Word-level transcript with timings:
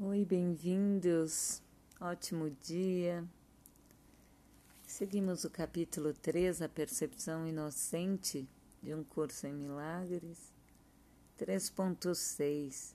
Oi, 0.00 0.24
bem-vindos. 0.24 1.62
Ótimo 2.00 2.50
dia. 2.50 3.24
Seguimos 4.84 5.44
o 5.44 5.50
capítulo 5.50 6.12
3, 6.12 6.62
a 6.62 6.68
percepção 6.68 7.46
inocente 7.46 8.48
de 8.82 8.92
um 8.92 9.04
curso 9.04 9.46
em 9.46 9.52
milagres. 9.52 10.52
3.6 11.38 12.92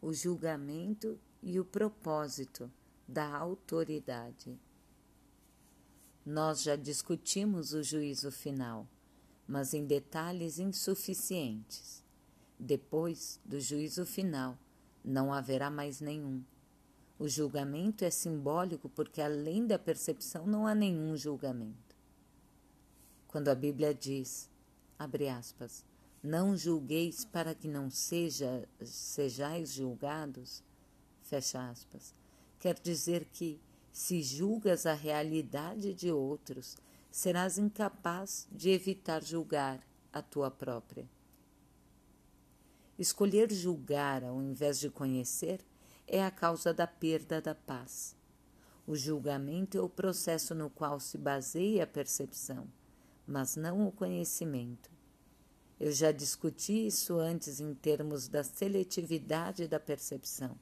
O 0.00 0.12
julgamento 0.12 1.18
e 1.42 1.58
o 1.58 1.64
propósito 1.64 2.70
da 3.08 3.26
autoridade. 3.26 4.56
Nós 6.24 6.62
já 6.62 6.76
discutimos 6.76 7.72
o 7.72 7.82
juízo 7.82 8.30
final, 8.30 8.86
mas 9.48 9.74
em 9.74 9.84
detalhes 9.84 10.60
insuficientes. 10.60 12.04
Depois 12.56 13.40
do 13.44 13.58
juízo 13.58 14.06
final, 14.06 14.56
não 15.06 15.32
haverá 15.32 15.70
mais 15.70 16.00
nenhum. 16.00 16.42
O 17.18 17.28
julgamento 17.28 18.04
é 18.04 18.10
simbólico 18.10 18.88
porque, 18.88 19.22
além 19.22 19.66
da 19.66 19.78
percepção, 19.78 20.46
não 20.46 20.66
há 20.66 20.74
nenhum 20.74 21.16
julgamento. 21.16 21.96
Quando 23.28 23.48
a 23.48 23.54
Bíblia 23.54 23.94
diz, 23.94 24.50
abre 24.98 25.28
aspas, 25.28 25.84
não 26.22 26.56
julgueis 26.56 27.24
para 27.24 27.54
que 27.54 27.68
não 27.68 27.88
seja, 27.88 28.68
sejais 28.82 29.72
julgados, 29.72 30.62
fecha 31.22 31.70
aspas, 31.70 32.12
quer 32.58 32.78
dizer 32.78 33.24
que, 33.32 33.60
se 33.92 34.22
julgas 34.22 34.84
a 34.84 34.92
realidade 34.92 35.94
de 35.94 36.12
outros, 36.12 36.76
serás 37.10 37.56
incapaz 37.56 38.46
de 38.52 38.68
evitar 38.68 39.22
julgar 39.22 39.80
a 40.12 40.20
tua 40.20 40.50
própria. 40.50 41.08
Escolher 42.98 43.52
julgar 43.52 44.24
ao 44.24 44.40
invés 44.40 44.80
de 44.80 44.88
conhecer 44.88 45.60
é 46.06 46.24
a 46.24 46.30
causa 46.30 46.72
da 46.72 46.86
perda 46.86 47.42
da 47.42 47.54
paz. 47.54 48.16
O 48.86 48.96
julgamento 48.96 49.76
é 49.76 49.80
o 49.82 49.88
processo 49.88 50.54
no 50.54 50.70
qual 50.70 50.98
se 50.98 51.18
baseia 51.18 51.84
a 51.84 51.86
percepção, 51.86 52.66
mas 53.26 53.54
não 53.54 53.86
o 53.86 53.92
conhecimento. 53.92 54.90
Eu 55.78 55.92
já 55.92 56.10
discuti 56.10 56.86
isso 56.86 57.18
antes 57.18 57.60
em 57.60 57.74
termos 57.74 58.28
da 58.28 58.42
seletividade 58.42 59.68
da 59.68 59.78
percepção, 59.78 60.58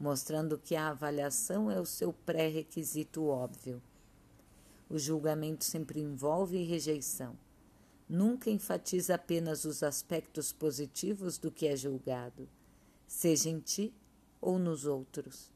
mostrando 0.00 0.58
que 0.58 0.74
a 0.74 0.88
avaliação 0.88 1.70
é 1.70 1.80
o 1.80 1.86
seu 1.86 2.12
pré-requisito 2.12 3.24
óbvio. 3.24 3.80
O 4.90 4.98
julgamento 4.98 5.64
sempre 5.64 6.00
envolve 6.00 6.60
rejeição 6.64 7.36
nunca 8.08 8.50
enfatiza 8.50 9.14
apenas 9.14 9.64
os 9.64 9.82
aspectos 9.82 10.52
positivos 10.52 11.36
do 11.36 11.50
que 11.50 11.66
é 11.66 11.76
julgado, 11.76 12.48
seja 13.06 13.50
em 13.50 13.60
ti 13.60 13.94
ou 14.40 14.58
nos 14.58 14.86
outros. 14.86 15.52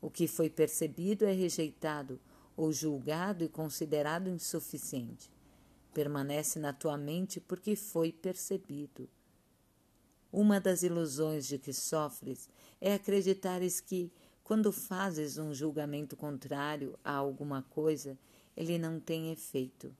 O 0.00 0.08
que 0.08 0.28
foi 0.28 0.48
percebido 0.48 1.24
é 1.24 1.32
rejeitado 1.32 2.20
ou 2.56 2.72
julgado 2.72 3.42
e 3.44 3.48
considerado 3.48 4.28
insuficiente. 4.28 5.30
Permanece 5.92 6.58
na 6.58 6.72
tua 6.72 6.96
mente 6.96 7.40
porque 7.40 7.74
foi 7.74 8.12
percebido. 8.12 9.08
Uma 10.30 10.60
das 10.60 10.82
ilusões 10.82 11.46
de 11.46 11.58
que 11.58 11.72
sofres 11.72 12.48
é 12.80 12.94
acreditares 12.94 13.80
que, 13.80 14.12
quando 14.44 14.70
fazes 14.70 15.38
um 15.38 15.52
julgamento 15.52 16.16
contrário 16.16 16.98
a 17.02 17.12
alguma 17.12 17.62
coisa, 17.62 18.16
ele 18.56 18.78
não 18.78 19.00
tem 19.00 19.32
efeito. 19.32 19.94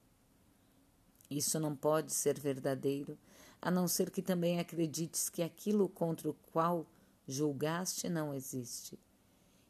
Isso 1.30 1.60
não 1.60 1.76
pode 1.76 2.12
ser 2.12 2.38
verdadeiro, 2.38 3.18
a 3.60 3.70
não 3.70 3.86
ser 3.86 4.10
que 4.10 4.22
também 4.22 4.58
acredites 4.58 5.28
que 5.28 5.42
aquilo 5.42 5.88
contra 5.88 6.30
o 6.30 6.34
qual 6.52 6.86
julgaste 7.26 8.08
não 8.08 8.32
existe. 8.32 8.98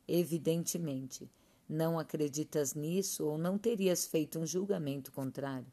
Evidentemente, 0.07 1.29
não 1.69 1.99
acreditas 1.99 2.75
nisso 2.75 3.27
ou 3.27 3.37
não 3.37 3.59
terias 3.59 4.07
feito 4.07 4.39
um 4.39 4.47
julgamento 4.47 5.13
contrário. 5.13 5.67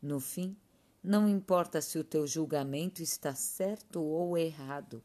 No 0.00 0.20
fim, 0.20 0.56
não 1.02 1.28
importa 1.28 1.82
se 1.82 1.98
o 1.98 2.04
teu 2.04 2.26
julgamento 2.26 3.02
está 3.02 3.34
certo 3.34 4.02
ou 4.02 4.38
errado, 4.38 5.02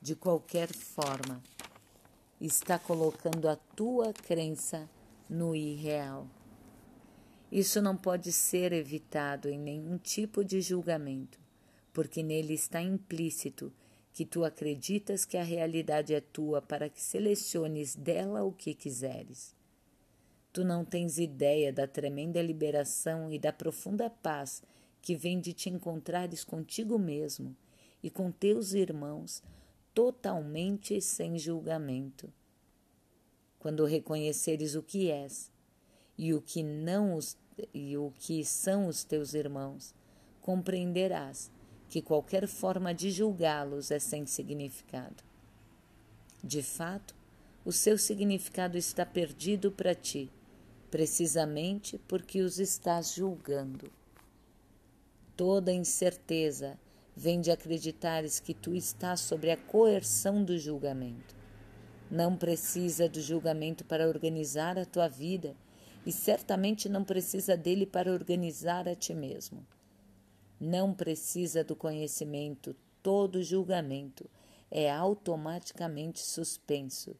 de 0.00 0.14
qualquer 0.14 0.72
forma, 0.72 1.42
está 2.40 2.78
colocando 2.78 3.48
a 3.48 3.56
tua 3.56 4.12
crença 4.12 4.88
no 5.28 5.54
irreal. 5.54 6.28
Isso 7.54 7.80
não 7.80 7.96
pode 7.96 8.32
ser 8.32 8.72
evitado 8.72 9.48
em 9.48 9.56
nenhum 9.56 9.96
tipo 9.96 10.44
de 10.44 10.60
julgamento, 10.60 11.38
porque 11.92 12.20
nele 12.20 12.52
está 12.52 12.82
implícito 12.82 13.72
que 14.12 14.26
tu 14.26 14.44
acreditas 14.44 15.24
que 15.24 15.36
a 15.36 15.44
realidade 15.44 16.12
é 16.12 16.20
tua 16.20 16.60
para 16.60 16.88
que 16.88 17.00
seleciones 17.00 17.94
dela 17.94 18.42
o 18.42 18.50
que 18.50 18.74
quiseres. 18.74 19.54
Tu 20.52 20.64
não 20.64 20.84
tens 20.84 21.16
ideia 21.16 21.72
da 21.72 21.86
tremenda 21.86 22.42
liberação 22.42 23.30
e 23.30 23.38
da 23.38 23.52
profunda 23.52 24.10
paz 24.10 24.60
que 25.00 25.14
vem 25.14 25.38
de 25.38 25.52
te 25.52 25.70
encontrares 25.70 26.42
contigo 26.42 26.98
mesmo 26.98 27.56
e 28.02 28.10
com 28.10 28.32
teus 28.32 28.72
irmãos 28.72 29.44
totalmente 29.94 31.00
sem 31.00 31.38
julgamento. 31.38 32.32
Quando 33.60 33.84
reconheceres 33.84 34.74
o 34.74 34.82
que 34.82 35.08
és 35.08 35.54
e 36.18 36.32
o 36.32 36.40
que 36.40 36.60
não 36.60 37.14
os 37.14 37.36
e 37.72 37.96
o 37.96 38.12
que 38.18 38.44
são 38.44 38.86
os 38.86 39.04
teus 39.04 39.34
irmãos, 39.34 39.94
compreenderás 40.40 41.50
que 41.88 42.02
qualquer 42.02 42.46
forma 42.46 42.92
de 42.92 43.10
julgá-los 43.10 43.90
é 43.90 43.98
sem 43.98 44.26
significado. 44.26 45.22
De 46.42 46.62
fato, 46.62 47.14
o 47.64 47.72
seu 47.72 47.96
significado 47.96 48.76
está 48.76 49.06
perdido 49.06 49.70
para 49.70 49.94
ti, 49.94 50.30
precisamente 50.90 51.98
porque 52.06 52.42
os 52.42 52.58
estás 52.58 53.14
julgando. 53.14 53.90
Toda 55.36 55.72
incerteza 55.72 56.78
vem 57.16 57.40
de 57.40 57.50
acreditares 57.50 58.38
que 58.38 58.52
tu 58.52 58.74
estás 58.74 59.20
sobre 59.20 59.50
a 59.50 59.56
coerção 59.56 60.44
do 60.44 60.58
julgamento. 60.58 61.34
Não 62.10 62.36
precisa 62.36 63.08
do 63.08 63.20
julgamento 63.20 63.84
para 63.84 64.06
organizar 64.06 64.78
a 64.78 64.84
tua 64.84 65.08
vida 65.08 65.56
e 66.04 66.12
certamente 66.12 66.88
não 66.88 67.04
precisa 67.04 67.56
dele 67.56 67.86
para 67.86 68.12
organizar 68.12 68.88
a 68.88 68.94
ti 68.94 69.14
mesmo. 69.14 69.66
Não 70.60 70.94
precisa 70.94 71.64
do 71.64 71.74
conhecimento, 71.74 72.74
todo 73.02 73.42
julgamento 73.42 74.28
é 74.70 74.90
automaticamente 74.90 76.20
suspenso. 76.20 77.16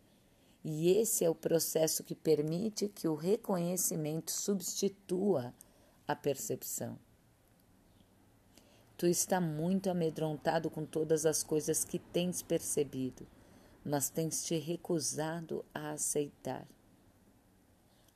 E 0.65 0.91
esse 0.91 1.25
é 1.25 1.31
o 1.31 1.34
processo 1.34 2.03
que 2.03 2.15
permite 2.15 2.89
que 2.89 3.06
o 3.06 3.15
reconhecimento 3.15 4.33
substitua 4.33 5.55
a 6.09 6.16
percepção. 6.16 6.99
Tu 8.97 9.06
está 9.06 9.41
muito 9.41 9.91
amedrontado 9.91 10.71
com 10.71 10.87
todas 10.87 11.27
as 11.27 11.43
coisas 11.43 11.84
que 11.84 11.99
tens 11.99 12.43
percebido, 12.43 13.27
mas 13.84 14.09
tens 14.09 14.45
te 14.45 14.56
recusado 14.56 15.65
a 15.75 15.91
aceitar. 15.91 16.66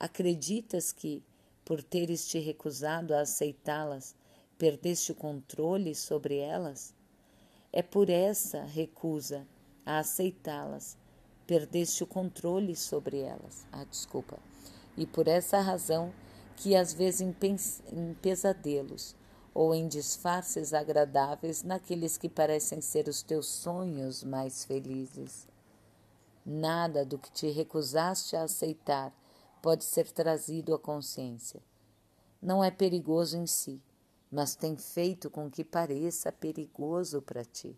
Acreditas 0.00 0.92
que, 0.92 1.22
por 1.64 1.82
teres 1.82 2.28
te 2.28 2.38
recusado 2.38 3.14
a 3.14 3.20
aceitá-las, 3.20 4.14
perdeste 4.56 5.12
o 5.12 5.14
controle 5.14 5.94
sobre 5.94 6.38
elas? 6.38 6.94
É 7.72 7.82
por 7.82 8.08
essa 8.08 8.62
recusa 8.62 9.46
a 9.84 9.98
aceitá-las, 9.98 10.96
perdeste 11.46 12.04
o 12.04 12.06
controle 12.06 12.76
sobre 12.76 13.20
elas. 13.20 13.66
Ah, 13.72 13.84
desculpa. 13.84 14.38
E 14.96 15.06
por 15.06 15.26
essa 15.26 15.60
razão 15.60 16.12
que 16.56 16.76
às 16.76 16.92
vezes 16.92 17.20
em 17.20 18.14
pesadelos 18.14 19.16
ou 19.52 19.74
em 19.74 19.88
disfarces 19.88 20.72
agradáveis 20.72 21.62
naqueles 21.62 22.16
que 22.16 22.28
parecem 22.28 22.80
ser 22.80 23.08
os 23.08 23.22
teus 23.22 23.46
sonhos 23.46 24.22
mais 24.22 24.64
felizes. 24.64 25.48
Nada 26.46 27.04
do 27.04 27.18
que 27.18 27.30
te 27.30 27.50
recusaste 27.50 28.36
a 28.36 28.44
aceitar 28.44 29.12
pode 29.62 29.84
ser 29.84 30.10
trazido 30.10 30.74
à 30.74 30.78
consciência. 30.78 31.62
Não 32.40 32.62
é 32.62 32.70
perigoso 32.70 33.36
em 33.36 33.46
si, 33.46 33.82
mas 34.30 34.54
tem 34.54 34.76
feito 34.76 35.28
com 35.28 35.50
que 35.50 35.64
pareça 35.64 36.30
perigoso 36.30 37.20
para 37.20 37.44
ti. 37.44 37.76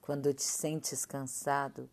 Quando 0.00 0.32
te 0.32 0.42
sentes 0.42 1.04
cansado, 1.04 1.88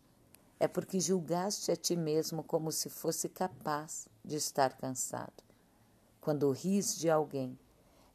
é 0.60 0.68
porque 0.68 1.00
julgaste 1.00 1.72
a 1.72 1.76
ti 1.76 1.96
mesmo 1.96 2.44
como 2.44 2.72
se 2.72 2.90
fosse 2.90 3.30
capaz 3.30 4.08
de 4.24 4.36
estar 4.36 4.78
cansado. 4.78 5.44
Quando 6.22 6.52
ris 6.52 6.98
de 6.98 7.10
alguém, 7.10 7.58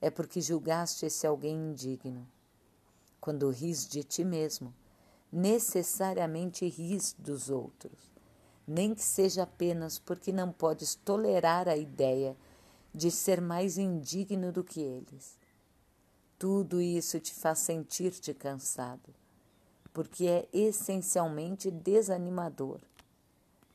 é 0.01 0.11
porque 0.11 0.41
julgaste 0.41 1.07
esse 1.07 1.27
alguém 1.27 1.57
indigno. 1.57 2.27
Quando 3.21 3.51
ris 3.51 3.87
de 3.87 4.03
ti 4.03 4.25
mesmo, 4.25 4.75
necessariamente 5.33 6.69
ris 6.69 7.15
dos 7.19 7.49
outros 7.49 8.14
nem 8.67 8.95
que 8.95 9.03
seja 9.03 9.43
apenas 9.45 9.99
porque 9.99 10.33
não 10.33 10.53
podes 10.53 10.95
tolerar 10.95 11.69
a 11.69 11.77
ideia 11.77 12.37
de 12.95 13.11
ser 13.11 13.41
mais 13.41 13.79
indigno 13.79 14.53
do 14.53 14.65
que 14.65 14.81
eles. 14.81 15.39
Tudo 16.39 16.81
isso 16.81 17.19
te 17.21 17.35
faz 17.35 17.61
sentir-te 17.61 18.33
cansado. 18.35 19.15
porque 19.95 20.27
é 20.27 20.49
essencialmente 20.53 21.71
desanimador. 21.71 22.81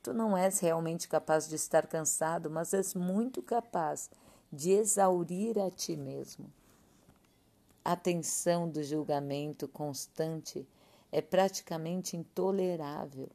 Tu 0.02 0.12
não 0.12 0.36
és 0.36 0.60
realmente 0.60 1.08
capaz 1.08 1.48
de 1.48 1.56
estar 1.56 1.86
cansado, 1.86 2.50
mas 2.50 2.74
és 2.74 2.94
muito 2.94 3.42
capaz 3.42 4.10
de 4.52 4.70
exaurir 4.72 5.58
a 5.58 5.70
ti 5.70 5.96
mesmo. 5.96 6.52
A 7.82 7.96
tensão 7.96 8.68
do 8.68 8.82
julgamento 8.82 9.66
constante 9.66 10.68
é 11.10 11.22
praticamente 11.22 12.16
intolerável. 12.18 13.30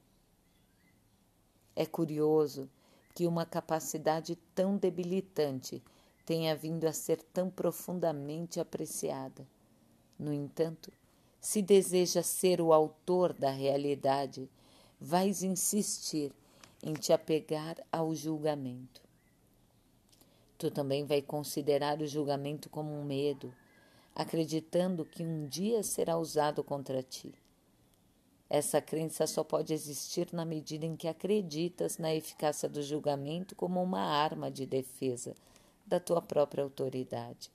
É 1.76 1.86
curioso 1.86 2.70
que 3.14 3.28
uma 3.28 3.46
capacidade 3.46 4.36
tão 4.54 4.78
debilitante 4.78 5.84
tenha 6.26 6.56
vindo 6.56 6.86
a 6.86 6.94
ser 6.94 7.22
tão 7.34 7.50
profundamente 7.50 8.60
apreciada. 8.60 9.46
No 10.18 10.34
entanto, 10.34 10.92
se 11.40 11.62
deseja 11.62 12.24
ser 12.24 12.60
o 12.60 12.74
autor 12.74 13.34
da 13.34 13.52
realidade, 13.52 14.50
vais 15.00 15.44
insistir 15.44 16.32
em 16.82 16.94
te 16.94 17.14
apegar 17.14 17.78
ao 17.92 18.16
julgamento. 18.16 19.02
Tu 20.58 20.72
também 20.72 21.06
vai 21.06 21.22
considerar 21.22 22.02
o 22.02 22.08
julgamento 22.08 22.70
como 22.70 22.92
um 22.92 23.04
medo, 23.04 23.54
acreditando 24.16 25.06
que 25.06 25.24
um 25.24 25.46
dia 25.48 25.84
será 25.84 26.18
usado 26.18 26.64
contra 26.64 27.04
ti. 27.04 27.34
Essa 28.50 28.80
crença 28.80 29.26
só 29.26 29.44
pode 29.44 29.74
existir 29.74 30.32
na 30.32 30.46
medida 30.46 30.86
em 30.86 30.96
que 30.96 31.08
acreditas 31.08 31.98
na 31.98 32.14
eficácia 32.14 32.70
do 32.70 32.82
julgamento 32.84 33.56
como 33.56 33.82
uma 33.82 34.02
arma 34.02 34.52
de 34.52 34.66
defesa 34.66 35.36
da 35.86 36.00
tua 36.00 36.22
própria 36.22 36.64
autoridade. 36.64 37.52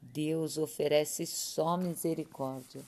Deus 0.00 0.56
oferece 0.56 1.26
só 1.26 1.76
misericórdia. 1.76 2.82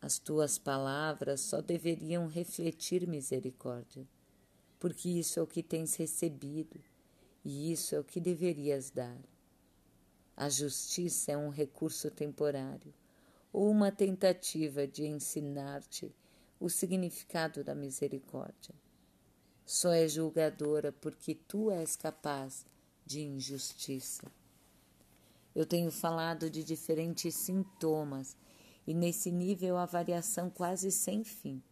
As 0.00 0.18
tuas 0.18 0.58
palavras 0.58 1.42
só 1.42 1.60
deveriam 1.60 2.26
refletir 2.26 3.06
misericórdia, 3.06 4.06
porque 4.78 5.10
isso 5.10 5.38
é 5.38 5.42
o 5.42 5.46
que 5.46 5.62
tens 5.62 5.94
recebido 5.96 6.80
e 7.44 7.70
isso 7.70 7.94
é 7.94 8.00
o 8.00 8.04
que 8.04 8.18
deverias 8.18 8.90
dar. 8.90 9.18
A 10.34 10.48
justiça 10.48 11.32
é 11.32 11.36
um 11.36 11.50
recurso 11.50 12.10
temporário 12.10 12.94
ou 13.52 13.70
uma 13.70 13.90
tentativa 13.90 14.86
de 14.86 15.06
ensinar-te 15.06 16.14
o 16.58 16.68
significado 16.68 17.64
da 17.64 17.74
misericórdia. 17.74 18.74
Só 19.64 19.92
é 19.92 20.06
julgadora 20.06 20.92
porque 20.92 21.34
tu 21.34 21.70
és 21.70 21.96
capaz 21.96 22.66
de 23.06 23.22
injustiça. 23.22 24.30
Eu 25.54 25.66
tenho 25.66 25.90
falado 25.90 26.50
de 26.50 26.62
diferentes 26.62 27.34
sintomas 27.34 28.36
e 28.86 28.94
nesse 28.94 29.30
nível 29.30 29.76
a 29.76 29.86
variação 29.86 30.50
quase 30.50 30.90
sem 30.90 31.24
fim. 31.24 31.62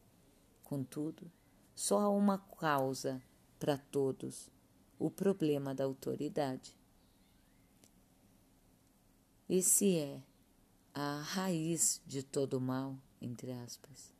Contudo, 0.65 1.31
só 1.75 2.01
há 2.01 2.09
uma 2.09 2.39
causa 2.39 3.23
para 3.59 3.79
todos: 3.79 4.51
o 4.99 5.11
problema 5.11 5.75
da 5.75 5.85
autoridade. 5.85 6.77
Esse 9.49 9.97
é 9.97 10.23
a 10.95 11.21
raiz 11.21 12.01
de 12.07 12.23
todo 12.23 12.61
mal, 12.61 12.97
entre 13.21 13.53
aspas. 13.53 14.13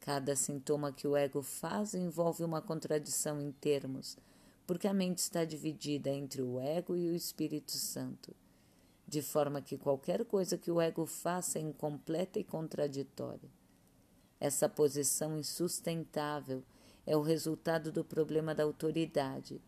Cada 0.00 0.36
sintoma 0.36 0.92
que 0.92 1.08
o 1.08 1.16
ego 1.16 1.42
faz 1.42 1.94
envolve 1.94 2.44
uma 2.44 2.62
contradição 2.62 3.40
em 3.40 3.50
termos, 3.50 4.16
porque 4.66 4.86
a 4.86 4.94
mente 4.94 5.18
está 5.18 5.44
dividida 5.44 6.10
entre 6.10 6.42
o 6.42 6.60
ego 6.60 6.96
e 6.96 7.08
o 7.08 7.14
Espírito 7.14 7.72
Santo, 7.72 8.34
de 9.06 9.22
forma 9.22 9.60
que 9.60 9.76
qualquer 9.76 10.24
coisa 10.24 10.56
que 10.56 10.70
o 10.70 10.80
ego 10.80 11.06
faça 11.06 11.58
é 11.58 11.62
incompleta 11.62 12.38
e 12.38 12.44
contraditória. 12.44 13.50
Essa 14.38 14.68
posição 14.68 15.38
insustentável 15.38 16.62
é 17.06 17.16
o 17.16 17.22
resultado 17.22 17.90
do 17.90 18.04
problema 18.04 18.54
da 18.54 18.64
autoridade, 18.64 19.60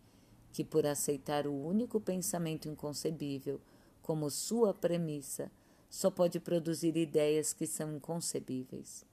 que, 0.53 0.65
por 0.65 0.87
aceitar 0.87 1.47
o 1.47 1.53
único 1.53 2.01
pensamento 2.01 2.69
inconcebível, 2.69 3.61
como 4.03 4.31
sua 4.31 4.75
premissa, 4.75 5.51
só 5.88 6.11
pode 6.11 6.38
produzir 6.40 6.96
ideias 6.96 7.52
que 7.52 7.67
são 7.67 7.94
inconcebíveis. 7.96 9.05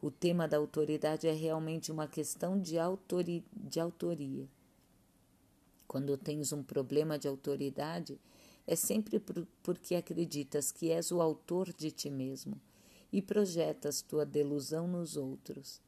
O 0.00 0.10
tema 0.10 0.46
da 0.46 0.56
autoridade 0.56 1.26
é 1.26 1.32
realmente 1.32 1.90
uma 1.90 2.06
questão 2.06 2.60
de, 2.60 2.78
autori 2.78 3.44
de 3.52 3.80
autoria. 3.80 4.48
Quando 5.86 6.16
tens 6.16 6.52
um 6.52 6.62
problema 6.62 7.18
de 7.18 7.26
autoridade, 7.26 8.18
é 8.66 8.76
sempre 8.76 9.18
por, 9.18 9.46
porque 9.62 9.94
acreditas 9.94 10.70
que 10.70 10.90
és 10.90 11.10
o 11.10 11.20
autor 11.20 11.72
de 11.72 11.90
ti 11.90 12.10
mesmo 12.10 12.60
e 13.12 13.22
projetas 13.22 14.02
tua 14.02 14.26
delusão 14.26 14.86
nos 14.86 15.16
outros. 15.16 15.80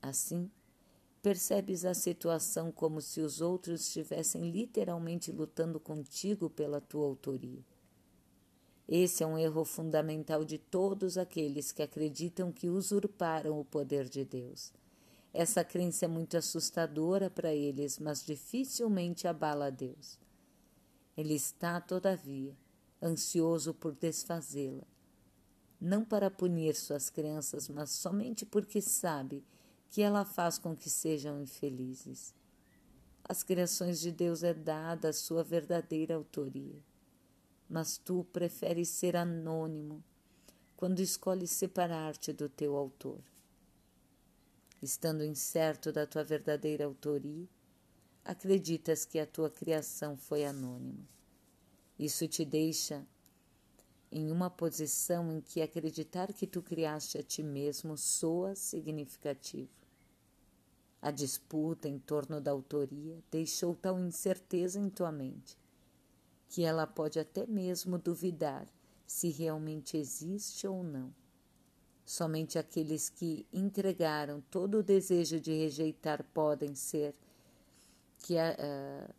Assim, 0.00 0.50
Percebes 1.22 1.84
a 1.84 1.92
situação 1.92 2.72
como 2.72 2.98
se 3.02 3.20
os 3.20 3.42
outros 3.42 3.82
estivessem 3.82 4.50
literalmente 4.50 5.30
lutando 5.30 5.78
contigo 5.78 6.48
pela 6.48 6.80
tua 6.80 7.04
autoria. 7.04 7.62
Esse 8.92 9.22
é 9.22 9.26
um 9.26 9.38
erro 9.38 9.64
fundamental 9.64 10.44
de 10.44 10.58
todos 10.58 11.16
aqueles 11.16 11.70
que 11.70 11.80
acreditam 11.80 12.50
que 12.50 12.68
usurparam 12.68 13.60
o 13.60 13.64
poder 13.64 14.08
de 14.08 14.24
Deus. 14.24 14.72
Essa 15.32 15.62
crença 15.62 16.06
é 16.06 16.08
muito 16.08 16.36
assustadora 16.36 17.30
para 17.30 17.54
eles, 17.54 18.00
mas 18.00 18.26
dificilmente 18.26 19.28
abala 19.28 19.66
a 19.66 19.70
Deus. 19.70 20.18
Ele 21.16 21.34
está, 21.34 21.80
todavia, 21.80 22.52
ansioso 23.00 23.72
por 23.72 23.94
desfazê-la, 23.94 24.82
não 25.80 26.04
para 26.04 26.28
punir 26.28 26.74
suas 26.74 27.08
crianças, 27.08 27.68
mas 27.68 27.90
somente 27.90 28.44
porque 28.44 28.80
sabe 28.80 29.44
que 29.88 30.02
ela 30.02 30.24
faz 30.24 30.58
com 30.58 30.74
que 30.74 30.90
sejam 30.90 31.40
infelizes. 31.40 32.34
As 33.22 33.44
criações 33.44 34.00
de 34.00 34.10
Deus 34.10 34.42
é 34.42 34.52
dada 34.52 35.10
a 35.10 35.12
sua 35.12 35.44
verdadeira 35.44 36.16
autoria, 36.16 36.89
mas 37.70 37.96
tu 37.96 38.24
preferes 38.32 38.88
ser 38.88 39.16
anônimo 39.16 40.02
quando 40.76 40.98
escolhes 40.98 41.52
separar-te 41.52 42.32
do 42.32 42.48
teu 42.48 42.76
autor. 42.76 43.20
Estando 44.82 45.24
incerto 45.24 45.92
da 45.92 46.04
tua 46.04 46.24
verdadeira 46.24 46.84
autoria, 46.84 47.46
acreditas 48.24 49.04
que 49.04 49.20
a 49.20 49.26
tua 49.26 49.48
criação 49.48 50.16
foi 50.16 50.44
anônima. 50.44 51.06
Isso 51.96 52.26
te 52.26 52.44
deixa 52.44 53.06
em 54.10 54.32
uma 54.32 54.50
posição 54.50 55.30
em 55.30 55.40
que 55.40 55.62
acreditar 55.62 56.32
que 56.32 56.48
tu 56.48 56.60
criaste 56.60 57.18
a 57.18 57.22
ti 57.22 57.42
mesmo 57.42 57.96
soa 57.96 58.56
significativo. 58.56 59.70
A 61.00 61.12
disputa 61.12 61.88
em 61.88 62.00
torno 62.00 62.40
da 62.40 62.50
autoria 62.50 63.22
deixou 63.30 63.76
tal 63.76 64.00
incerteza 64.00 64.80
em 64.80 64.90
tua 64.90 65.12
mente 65.12 65.56
que 66.50 66.64
ela 66.64 66.86
pode 66.86 67.18
até 67.18 67.46
mesmo 67.46 67.96
duvidar 67.96 68.66
se 69.06 69.30
realmente 69.30 69.96
existe 69.96 70.66
ou 70.66 70.82
não. 70.82 71.14
Somente 72.04 72.58
aqueles 72.58 73.08
que 73.08 73.46
entregaram 73.52 74.42
todo 74.50 74.78
o 74.78 74.82
desejo 74.82 75.40
de 75.40 75.56
rejeitar 75.56 76.24
podem 76.34 76.74
ser 76.74 77.14
que 78.18 78.36
a, 78.36 78.56
uh, 78.58 79.14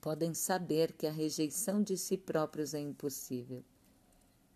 podem 0.00 0.34
saber 0.34 0.92
que 0.92 1.06
a 1.06 1.12
rejeição 1.12 1.80
de 1.80 1.96
si 1.96 2.18
próprios 2.18 2.74
é 2.74 2.80
impossível. 2.80 3.64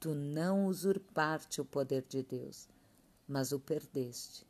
Tu 0.01 0.13
não 0.13 0.67
usurpaste 0.67 1.61
o 1.61 1.65
poder 1.65 2.05
de 2.09 2.25
Deus, 2.25 2.69
mas 3.29 3.53
o 3.53 3.61
perdeste 3.61 4.45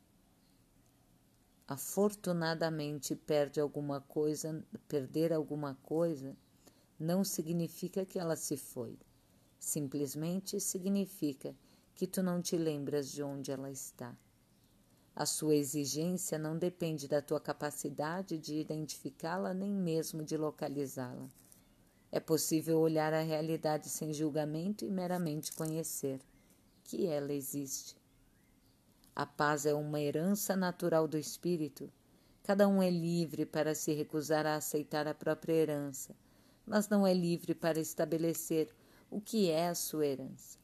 afortunadamente 1.67 3.15
perde 3.15 3.59
alguma 3.59 3.99
coisa, 4.01 4.63
perder 4.87 5.33
alguma 5.33 5.75
coisa 5.83 6.35
não 6.99 7.23
significa 7.23 8.05
que 8.05 8.17
ela 8.17 8.35
se 8.35 8.57
foi. 8.57 8.97
Simplesmente 9.59 10.59
significa 10.59 11.55
que 11.93 12.05
tu 12.05 12.21
não 12.21 12.41
te 12.41 12.57
lembras 12.57 13.11
de 13.11 13.23
onde 13.23 13.51
ela 13.51 13.71
está. 13.71 14.15
A 15.15 15.25
sua 15.25 15.55
exigência 15.55 16.37
não 16.37 16.57
depende 16.57 17.07
da 17.07 17.21
tua 17.21 17.39
capacidade 17.39 18.37
de 18.37 18.55
identificá-la 18.55 19.53
nem 19.53 19.71
mesmo 19.71 20.23
de 20.23 20.35
localizá-la. 20.35 21.29
É 22.11 22.19
possível 22.19 22.79
olhar 22.79 23.13
a 23.13 23.21
realidade 23.21 23.89
sem 23.89 24.13
julgamento 24.13 24.85
e 24.85 24.91
meramente 24.91 25.53
conhecer 25.53 26.19
que 26.83 27.07
ela 27.07 27.33
existe. 27.33 27.95
A 29.15 29.25
paz 29.25 29.65
é 29.65 29.73
uma 29.73 29.99
herança 29.99 30.55
natural 30.55 31.07
do 31.07 31.17
espírito. 31.17 31.89
Cada 32.43 32.67
um 32.67 32.83
é 32.83 32.89
livre 32.89 33.45
para 33.45 33.73
se 33.73 33.93
recusar 33.93 34.45
a 34.45 34.55
aceitar 34.55 35.07
a 35.07 35.13
própria 35.13 35.53
herança, 35.53 36.13
mas 36.65 36.89
não 36.89 37.05
é 37.05 37.13
livre 37.13 37.53
para 37.53 37.79
estabelecer 37.79 38.69
o 39.09 39.21
que 39.21 39.49
é 39.49 39.69
a 39.69 39.75
sua 39.75 40.05
herança. 40.05 40.57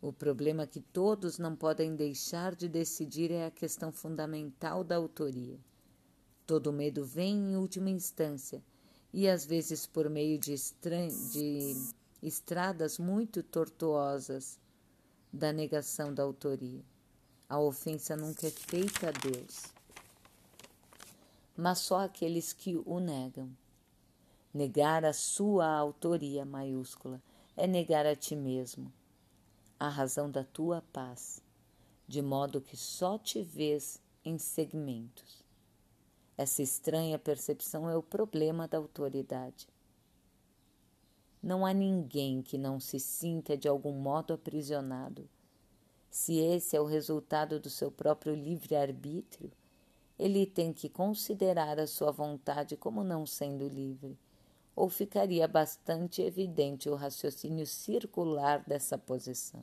O 0.00 0.12
problema 0.12 0.66
que 0.66 0.80
todos 0.80 1.38
não 1.38 1.54
podem 1.54 1.94
deixar 1.94 2.54
de 2.54 2.68
decidir 2.68 3.30
é 3.30 3.46
a 3.46 3.50
questão 3.50 3.92
fundamental 3.92 4.82
da 4.82 4.96
autoria. 4.96 5.58
Todo 6.46 6.72
medo 6.72 7.04
vem 7.04 7.52
em 7.52 7.56
última 7.56 7.90
instância 7.90 8.62
e 9.12 9.28
às 9.28 9.44
vezes 9.44 9.86
por 9.86 10.08
meio 10.08 10.38
de, 10.38 10.54
de 11.32 11.90
estradas 12.22 12.98
muito 12.98 13.42
tortuosas 13.42 14.58
da 15.32 15.52
negação 15.52 16.14
da 16.14 16.22
autoria. 16.22 16.82
A 17.48 17.60
ofensa 17.60 18.16
nunca 18.16 18.46
é 18.46 18.50
feita 18.50 19.08
a 19.08 19.12
Deus, 19.12 19.64
mas 21.56 21.78
só 21.80 22.04
aqueles 22.04 22.52
que 22.52 22.80
o 22.86 23.00
negam. 23.00 23.50
Negar 24.52 25.04
a 25.04 25.12
sua 25.12 25.66
autoria 25.66 26.44
maiúscula 26.44 27.22
é 27.56 27.66
negar 27.66 28.06
a 28.06 28.16
ti 28.16 28.34
mesmo, 28.34 28.92
a 29.78 29.88
razão 29.88 30.30
da 30.30 30.42
tua 30.42 30.82
paz, 30.92 31.42
de 32.06 32.20
modo 32.20 32.60
que 32.60 32.76
só 32.76 33.16
te 33.18 33.42
vês 33.42 34.00
em 34.24 34.38
segmentos. 34.38 35.44
Essa 36.36 36.62
estranha 36.62 37.18
percepção 37.18 37.88
é 37.88 37.96
o 37.96 38.02
problema 38.02 38.66
da 38.66 38.78
autoridade. 38.78 39.68
Não 41.42 41.64
há 41.64 41.72
ninguém 41.72 42.42
que 42.42 42.58
não 42.58 42.80
se 42.80 42.98
sinta 42.98 43.56
de 43.56 43.68
algum 43.68 43.92
modo 43.92 44.32
aprisionado 44.32 45.28
se 46.10 46.38
esse 46.38 46.76
é 46.76 46.80
o 46.80 46.84
resultado 46.84 47.60
do 47.60 47.70
seu 47.70 47.90
próprio 47.90 48.34
livre-arbítrio, 48.34 49.52
ele 50.18 50.44
tem 50.44 50.72
que 50.72 50.88
considerar 50.88 51.78
a 51.78 51.86
sua 51.86 52.10
vontade 52.10 52.76
como 52.76 53.04
não 53.04 53.24
sendo 53.24 53.68
livre, 53.68 54.18
ou 54.74 54.88
ficaria 54.88 55.46
bastante 55.46 56.22
evidente 56.22 56.88
o 56.88 56.94
raciocínio 56.94 57.66
circular 57.66 58.64
dessa 58.66 58.96
posição. 58.96 59.62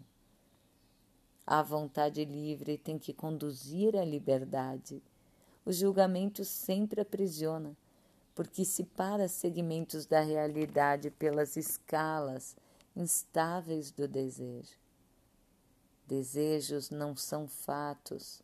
A 1.46 1.62
vontade 1.62 2.26
livre 2.26 2.78
tem 2.78 3.00
que 3.00 3.14
conduzir 3.14 3.96
à 3.96 4.04
liberdade. 4.04 5.02
O 5.66 5.72
julgamento 5.72 6.44
sempre 6.44 7.00
aprisiona, 7.00 7.76
porque 8.36 8.66
separa 8.66 9.28
segmentos 9.28 10.06
da 10.06 10.20
realidade 10.20 11.10
pelas 11.10 11.56
escalas 11.56 12.56
instáveis 12.96 13.92
do 13.92 14.08
desejo. 14.08 14.78
Desejos 16.06 16.90
não 16.90 17.16
são 17.16 17.48
fatos. 17.48 18.42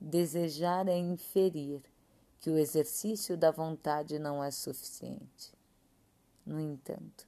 Desejar 0.00 0.88
é 0.88 0.96
inferir 0.96 1.82
que 2.40 2.50
o 2.50 2.58
exercício 2.58 3.36
da 3.36 3.50
vontade 3.50 4.18
não 4.18 4.42
é 4.42 4.50
suficiente. 4.50 5.59
No 6.44 6.60
entanto, 6.60 7.26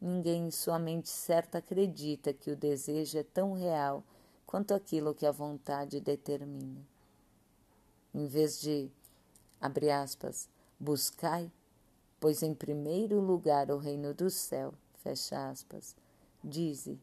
ninguém 0.00 0.46
em 0.46 0.50
sua 0.50 0.78
mente 0.78 1.08
certa 1.08 1.58
acredita 1.58 2.32
que 2.32 2.50
o 2.50 2.56
desejo 2.56 3.18
é 3.18 3.22
tão 3.22 3.52
real 3.52 4.02
quanto 4.46 4.74
aquilo 4.74 5.14
que 5.14 5.26
a 5.26 5.32
vontade 5.32 6.00
determina. 6.00 6.80
Em 8.14 8.26
vez 8.26 8.60
de, 8.60 8.90
abre 9.60 9.90
aspas, 9.90 10.48
buscai, 10.80 11.52
pois 12.18 12.42
em 12.42 12.54
primeiro 12.54 13.20
lugar 13.20 13.70
o 13.70 13.76
reino 13.76 14.14
do 14.14 14.30
céu, 14.30 14.72
fecha 15.02 15.50
aspas, 15.50 15.94
dize, 16.42 16.98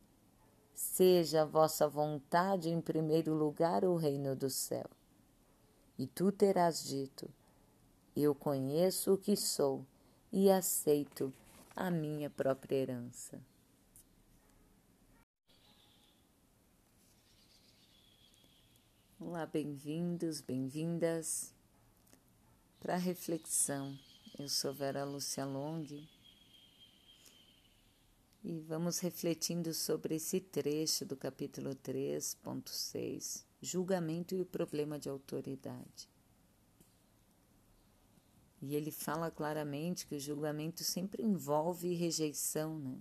Seja 0.76 1.44
a 1.44 1.46
vossa 1.46 1.88
vontade 1.88 2.70
em 2.70 2.82
primeiro 2.82 3.34
lugar 3.34 3.86
o 3.86 3.96
reino 3.96 4.36
do 4.36 4.50
céu. 4.50 4.86
E 5.98 6.06
tu 6.06 6.34
terás 6.34 6.84
dito: 6.84 7.30
Eu 8.14 8.36
conheço 8.36 9.14
o 9.14 9.18
que 9.18 9.38
sou 9.38 9.86
e 10.36 10.52
aceito 10.52 11.34
a 11.74 11.90
minha 11.90 12.30
própria 12.30 12.76
herança. 12.76 13.42
Olá, 19.18 19.46
bem-vindos, 19.46 20.42
bem-vindas 20.42 21.54
para 22.82 22.96
a 22.96 22.98
reflexão. 22.98 23.98
Eu 24.38 24.50
sou 24.50 24.74
Vera 24.74 25.06
Lúcia 25.06 25.46
Long 25.46 25.86
e 28.44 28.60
vamos 28.60 29.00
refletindo 29.00 29.74
sobre 29.74 30.16
esse 30.16 30.42
trecho 30.42 31.06
do 31.06 31.16
capítulo 31.16 31.74
3.6, 31.76 33.46
julgamento 33.62 34.36
e 34.36 34.42
o 34.42 34.46
problema 34.46 35.00
de 35.00 35.08
autoridade. 35.08 36.14
E 38.68 38.76
ele 38.76 38.90
fala 38.90 39.30
claramente 39.30 40.08
que 40.08 40.16
o 40.16 40.20
julgamento 40.20 40.84
sempre 40.84 41.22
envolve 41.22 41.94
rejeição, 41.94 42.80
né? 42.80 42.98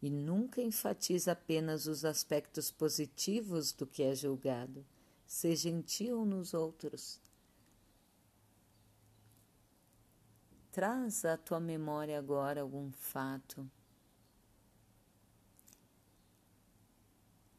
E 0.00 0.08
nunca 0.08 0.62
enfatiza 0.62 1.32
apenas 1.32 1.88
os 1.88 2.04
aspectos 2.04 2.70
positivos 2.70 3.72
do 3.72 3.84
que 3.84 4.04
é 4.04 4.14
julgado, 4.14 4.86
ti 5.84 6.12
ou 6.12 6.24
nos 6.24 6.54
outros, 6.54 7.20
Traz 10.70 11.24
à 11.24 11.36
tua 11.36 11.58
memória 11.58 12.16
agora 12.16 12.62
algum 12.62 12.92
fato. 12.92 13.68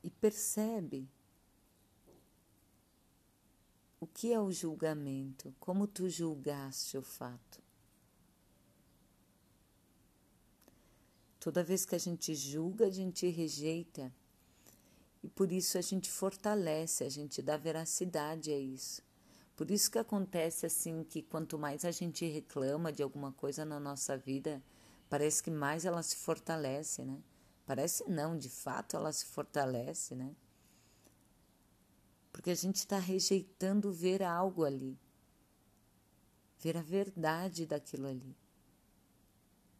E 0.01 0.09
percebe 0.09 1.07
o 4.03 4.07
que 4.07 4.33
é 4.33 4.39
o 4.39 4.51
julgamento, 4.51 5.55
como 5.61 5.87
tu 5.87 6.09
julgaste 6.09 6.97
o 6.97 7.01
fato. 7.01 7.63
Toda 11.39 11.63
vez 11.63 11.85
que 11.85 11.95
a 11.95 11.97
gente 11.97 12.35
julga, 12.35 12.87
a 12.87 12.89
gente 12.89 13.29
rejeita. 13.29 14.11
E 15.23 15.29
por 15.29 15.53
isso 15.53 15.77
a 15.77 15.81
gente 15.81 16.11
fortalece, 16.11 17.05
a 17.05 17.09
gente 17.09 17.41
dá 17.41 17.55
veracidade 17.55 18.51
a 18.51 18.59
isso. 18.59 19.01
Por 19.55 19.71
isso 19.71 19.89
que 19.89 19.97
acontece 19.97 20.65
assim 20.65 21.05
que 21.05 21.21
quanto 21.21 21.57
mais 21.57 21.85
a 21.85 21.91
gente 21.91 22.25
reclama 22.25 22.91
de 22.91 23.01
alguma 23.01 23.31
coisa 23.31 23.63
na 23.63 23.79
nossa 23.79 24.17
vida, 24.17 24.61
parece 25.09 25.41
que 25.41 25.51
mais 25.51 25.85
ela 25.85 26.03
se 26.03 26.17
fortalece, 26.17 27.05
né? 27.05 27.21
Parece 27.65 28.03
não, 28.09 28.37
de 28.37 28.49
fato 28.49 28.97
ela 28.97 29.13
se 29.13 29.25
fortalece, 29.27 30.13
né? 30.13 30.35
Porque 32.33 32.49
a 32.49 32.55
gente 32.55 32.75
está 32.75 32.99
rejeitando 32.99 33.93
ver 33.93 34.21
algo 34.21 34.65
ali, 34.65 34.99
ver 36.59 36.75
a 36.75 36.81
verdade 36.81 37.65
daquilo 37.65 38.07
ali. 38.07 38.35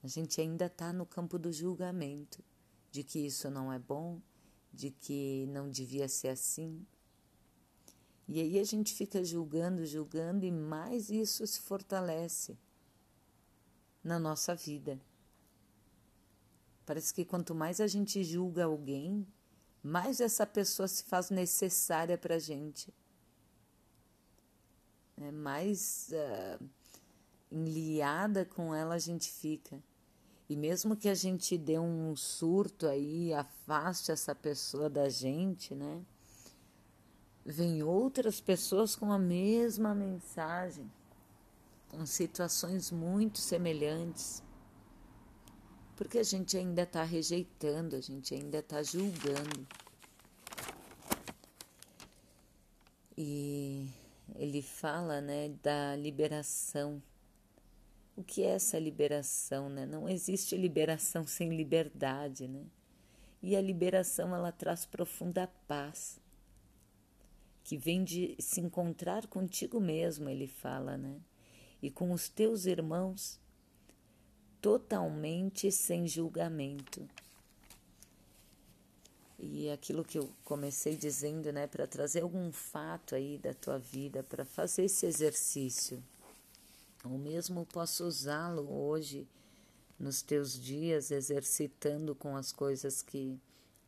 A 0.02 0.08
gente 0.08 0.40
ainda 0.40 0.68
está 0.68 0.94
no 0.94 1.06
campo 1.06 1.38
do 1.38 1.52
julgamento, 1.52 2.42
de 2.90 3.04
que 3.04 3.20
isso 3.20 3.50
não 3.50 3.74
é 3.74 3.78
bom, 3.78 4.22
de 4.72 4.90
que 4.90 5.46
não 5.48 5.70
devia 5.70 6.08
ser 6.08 6.30
assim, 6.30 6.86
e 8.28 8.40
aí 8.40 8.58
a 8.60 8.64
gente 8.64 8.94
fica 8.94 9.24
julgando, 9.24 9.86
julgando, 9.86 10.46
e 10.46 10.52
mais 10.52 11.10
isso 11.10 11.46
se 11.46 11.60
fortalece 11.60 12.58
na 14.04 14.18
nossa 14.18 14.56
vida. 14.56 15.00
Parece 16.86 17.14
que 17.14 17.26
quanto 17.26 17.54
mais 17.54 17.80
a 17.82 17.88
gente 17.88 18.24
julga 18.24 18.64
alguém, 18.66 19.28
mais 19.84 20.22
essa 20.22 20.48
pessoa 20.48 20.88
se 20.88 21.04
faz 21.04 21.30
necessária 21.30 22.18
para 22.18 22.36
a 22.36 22.40
gente. 22.40 22.94
É, 25.18 25.32
mais 25.32 26.10
uh, 26.12 26.66
enliada 27.52 28.46
com 28.46 28.74
ela 28.74 28.96
a 28.96 29.00
gente 29.00 29.30
fica. 29.30 29.84
E 30.50 30.56
mesmo 30.56 30.96
que 30.96 31.10
a 31.10 31.16
gente 31.16 31.58
dê 31.58 31.78
um 31.78 32.16
surto 32.16 32.88
aí, 32.88 33.34
afaste 33.34 34.12
essa 34.12 34.34
pessoa 34.34 34.90
da 34.90 35.10
gente, 35.10 35.76
né? 35.76 36.04
vem 37.46 37.84
outras 37.84 38.40
pessoas 38.40 38.96
com 38.96 39.12
a 39.12 39.20
mesma 39.20 39.94
mensagem, 39.94 40.90
com 41.90 42.06
situações 42.06 42.90
muito 42.90 43.40
semelhantes, 43.40 44.42
porque 45.96 46.18
a 46.18 46.24
gente 46.24 46.58
ainda 46.58 46.84
está 46.84 47.04
rejeitando, 47.04 47.96
a 47.96 48.02
gente 48.02 48.34
ainda 48.34 48.60
está 48.60 48.82
julgando. 48.82 49.68
E 53.18 53.88
ele 54.36 54.62
fala, 54.62 55.22
né, 55.22 55.50
da 55.62 55.96
liberação. 55.96 57.02
O 58.16 58.24
que 58.24 58.44
é 58.44 58.50
essa 58.50 58.78
liberação, 58.78 59.70
né? 59.70 59.86
Não 59.86 60.08
existe 60.08 60.56
liberação 60.56 61.26
sem 61.26 61.56
liberdade, 61.56 62.48
né? 62.48 62.66
E 63.42 63.56
a 63.56 63.62
liberação 63.62 64.34
ela 64.36 64.52
traz 64.52 64.86
profunda 64.86 65.48
paz 65.68 66.20
que 67.64 67.78
vem 67.78 68.04
de 68.04 68.36
se 68.40 68.60
encontrar 68.60 69.26
contigo 69.28 69.80
mesmo, 69.80 70.30
ele 70.30 70.48
fala, 70.48 70.98
né? 70.98 71.22
E 71.82 71.90
com 71.90 72.12
os 72.12 72.28
teus 72.30 72.66
irmãos, 72.66 73.40
totalmente 74.64 75.70
sem 75.70 76.08
julgamento. 76.08 77.06
E 79.38 79.70
aquilo 79.70 80.06
que 80.06 80.18
eu 80.18 80.30
comecei 80.46 80.96
dizendo, 80.96 81.52
né, 81.52 81.68
para 81.68 81.86
trazer 81.86 82.22
algum 82.22 82.50
fato 82.50 83.14
aí 83.14 83.38
da 83.38 83.54
tua 83.54 83.78
vida, 83.78 84.24
para 84.24 84.46
fazer 84.46 84.86
esse 84.86 85.06
exercício. 85.06 86.02
Ou 87.04 87.18
mesmo 87.18 87.66
posso 87.66 88.06
usá-lo 88.06 88.72
hoje 88.72 89.28
nos 90.00 90.22
teus 90.22 90.58
dias, 90.58 91.12
exercitando 91.12 92.16
com 92.16 92.38
as 92.38 92.54
coisas 92.54 93.02
que, 93.02 93.38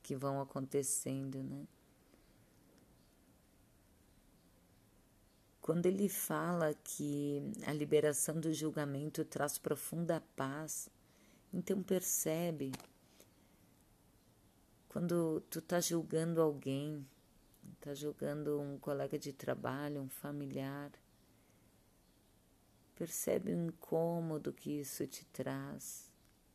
que 0.04 0.14
vão 0.14 0.42
acontecendo, 0.42 1.42
né? 1.42 1.66
Quando 5.66 5.88
ele 5.88 6.08
fala 6.08 6.76
que 6.76 7.42
a 7.66 7.74
liberação 7.74 8.40
do 8.40 8.54
julgamento 8.54 9.26
traz 9.26 9.58
profunda 9.58 10.22
paz, 10.36 10.92
então 11.52 11.82
percebe 11.82 12.72
quando 14.88 15.42
tu 15.50 15.64
tá 15.64 15.82
julgando 15.82 16.40
alguém, 16.40 17.04
tá 17.82 17.96
julgando 17.96 18.62
um 18.62 18.78
colega 18.78 19.18
de 19.18 19.34
trabalho, 19.34 20.02
um 20.02 20.08
familiar, 20.08 20.92
percebe 22.94 23.52
o 23.52 23.66
incômodo 23.66 24.54
que 24.54 24.70
isso 24.70 25.08
te 25.08 25.26
traz, 25.26 26.12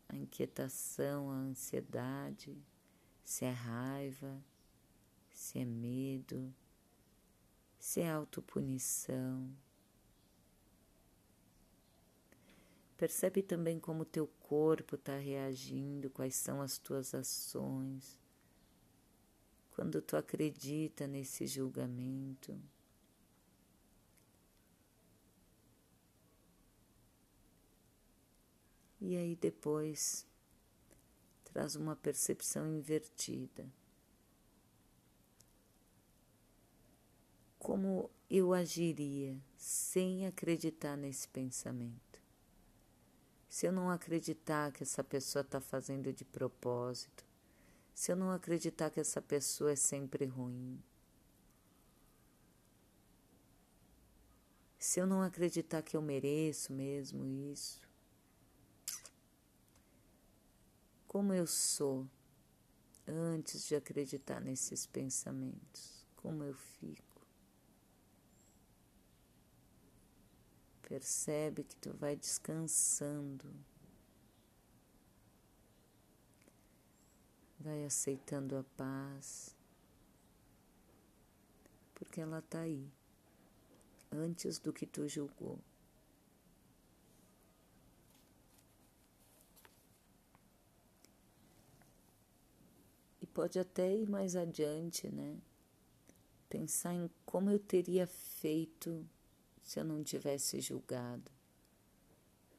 a 0.08 0.14
inquietação, 0.14 1.32
a 1.32 1.34
ansiedade, 1.34 2.56
se 3.24 3.44
é 3.44 3.50
raiva, 3.50 4.40
se 5.34 5.58
é 5.58 5.64
medo, 5.64 6.54
se 7.80 8.00
é 8.00 8.10
autopunição. 8.10 9.50
Percebe 12.96 13.42
também 13.42 13.80
como 13.80 14.04
teu 14.04 14.28
corpo 14.38 14.94
está 14.94 15.16
reagindo, 15.16 16.10
quais 16.10 16.36
são 16.36 16.62
as 16.62 16.78
tuas 16.78 17.14
ações 17.14 18.20
quando 19.80 20.02
tu 20.02 20.14
acredita 20.14 21.06
nesse 21.06 21.46
julgamento. 21.46 22.60
E 29.00 29.16
aí 29.16 29.34
depois 29.34 30.26
traz 31.44 31.76
uma 31.76 31.96
percepção 31.96 32.68
invertida. 32.68 33.66
Como 37.60 38.10
eu 38.30 38.54
agiria 38.54 39.38
sem 39.54 40.26
acreditar 40.26 40.96
nesse 40.96 41.28
pensamento? 41.28 42.18
Se 43.50 43.66
eu 43.66 43.70
não 43.70 43.90
acreditar 43.90 44.72
que 44.72 44.82
essa 44.82 45.04
pessoa 45.04 45.42
está 45.42 45.60
fazendo 45.60 46.10
de 46.10 46.24
propósito, 46.24 47.22
se 47.94 48.10
eu 48.10 48.16
não 48.16 48.30
acreditar 48.30 48.88
que 48.88 48.98
essa 48.98 49.20
pessoa 49.20 49.72
é 49.72 49.76
sempre 49.76 50.24
ruim, 50.24 50.82
se 54.78 54.98
eu 54.98 55.06
não 55.06 55.20
acreditar 55.20 55.82
que 55.82 55.94
eu 55.94 56.00
mereço 56.00 56.72
mesmo 56.72 57.26
isso, 57.26 57.82
como 61.06 61.34
eu 61.34 61.46
sou 61.46 62.08
antes 63.06 63.66
de 63.66 63.76
acreditar 63.76 64.40
nesses 64.40 64.86
pensamentos, 64.86 66.06
como 66.16 66.42
eu 66.42 66.54
fico. 66.54 67.09
Percebe 70.90 71.62
que 71.62 71.76
tu 71.76 71.96
vai 71.96 72.16
descansando. 72.16 73.48
Vai 77.60 77.84
aceitando 77.84 78.56
a 78.56 78.64
paz, 78.76 79.56
porque 81.94 82.20
ela 82.20 82.40
está 82.40 82.62
aí, 82.62 82.90
antes 84.10 84.58
do 84.58 84.72
que 84.72 84.84
tu 84.84 85.06
julgou. 85.06 85.60
E 93.22 93.26
pode 93.26 93.60
até 93.60 93.94
ir 93.94 94.10
mais 94.10 94.34
adiante, 94.34 95.08
né? 95.08 95.38
Pensar 96.48 96.94
em 96.94 97.08
como 97.24 97.48
eu 97.48 97.60
teria 97.60 98.08
feito 98.08 99.08
se 99.70 99.78
eu 99.78 99.84
não 99.84 100.02
tivesse 100.02 100.60
julgado. 100.60 101.30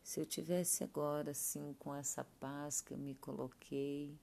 Se 0.01 0.21
eu 0.21 0.25
tivesse 0.25 0.81
agora, 0.81 1.31
assim, 1.31 1.75
com 1.77 1.93
essa 1.93 2.23
paz 2.23 2.79
que 2.79 2.93
eu 2.93 2.97
me 2.97 3.15
coloquei 3.15 4.17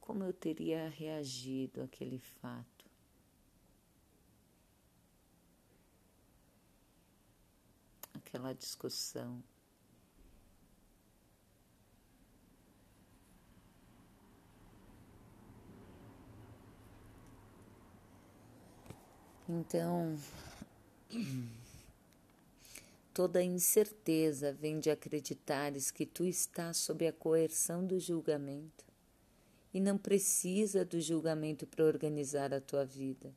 como 0.00 0.24
eu 0.24 0.32
teria 0.32 0.88
reagido 0.88 1.82
àquele 1.82 2.18
fato. 2.18 2.84
Aquela 8.12 8.52
discussão. 8.52 9.40
Então, 19.48 20.18
toda 23.12 23.42
incerteza 23.42 24.52
vem 24.52 24.80
de 24.80 24.90
acreditares 24.90 25.90
que 25.90 26.06
tu 26.06 26.24
estás 26.24 26.78
sob 26.78 27.06
a 27.06 27.12
coerção 27.12 27.86
do 27.86 28.00
julgamento 28.00 28.84
e 29.72 29.80
não 29.80 29.96
precisa 29.96 30.84
do 30.84 31.00
julgamento 31.00 31.66
para 31.66 31.84
organizar 31.84 32.52
a 32.52 32.60
tua 32.60 32.84
vida. 32.84 33.34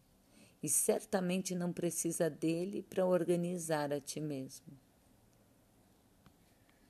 E 0.61 0.69
certamente 0.69 1.53
não 1.53 1.71
precisa 1.71 2.29
dele 2.29 2.81
para 2.81 3.05
organizar 3.05 3.93
a 3.93 3.99
ti 3.99 4.19
mesmo. 4.19 4.65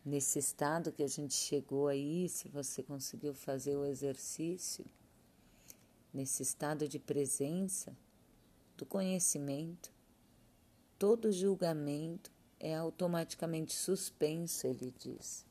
Nesse 0.03 0.39
estado 0.39 0.91
que 0.91 1.03
a 1.03 1.07
gente 1.07 1.33
chegou 1.33 1.87
aí, 1.87 2.29
se 2.29 2.47
você 2.47 2.81
conseguiu 2.81 3.33
fazer 3.33 3.75
o 3.75 3.85
exercício, 3.85 4.85
nesse 6.13 6.43
estado 6.43 6.87
de 6.87 6.99
presença, 6.99 7.95
do 8.77 8.85
conhecimento, 8.85 9.94
todo 11.05 11.31
julgamento 11.31 12.31
é 12.59 12.73
automaticamente 12.73 13.75
suspenso, 13.75 14.65
ele 14.65 14.91
diz. 14.97 15.45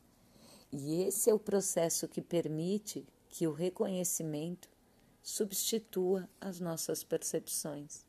E 0.72 1.00
esse 1.02 1.30
é 1.30 1.32
o 1.32 1.38
processo 1.38 2.08
que 2.08 2.20
permite 2.20 3.06
que 3.28 3.46
o 3.46 3.52
reconhecimento 3.52 4.68
substitua 5.22 6.28
as 6.40 6.58
nossas 6.58 7.04
percepções. 7.04 8.04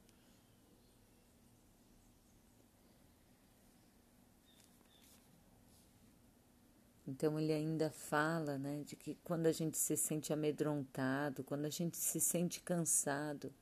Então 7.05 7.39
ele 7.39 7.53
ainda 7.53 7.91
fala, 7.91 8.57
né, 8.57 8.81
de 8.83 8.95
que 8.95 9.19
quando 9.23 9.45
a 9.45 9.51
gente 9.51 9.77
se 9.77 9.95
sente 9.95 10.33
amedrontado, 10.33 11.43
quando 11.43 11.65
a 11.65 11.69
gente 11.69 11.95
se 11.95 12.19
sente 12.19 12.59
cansado, 12.59 13.53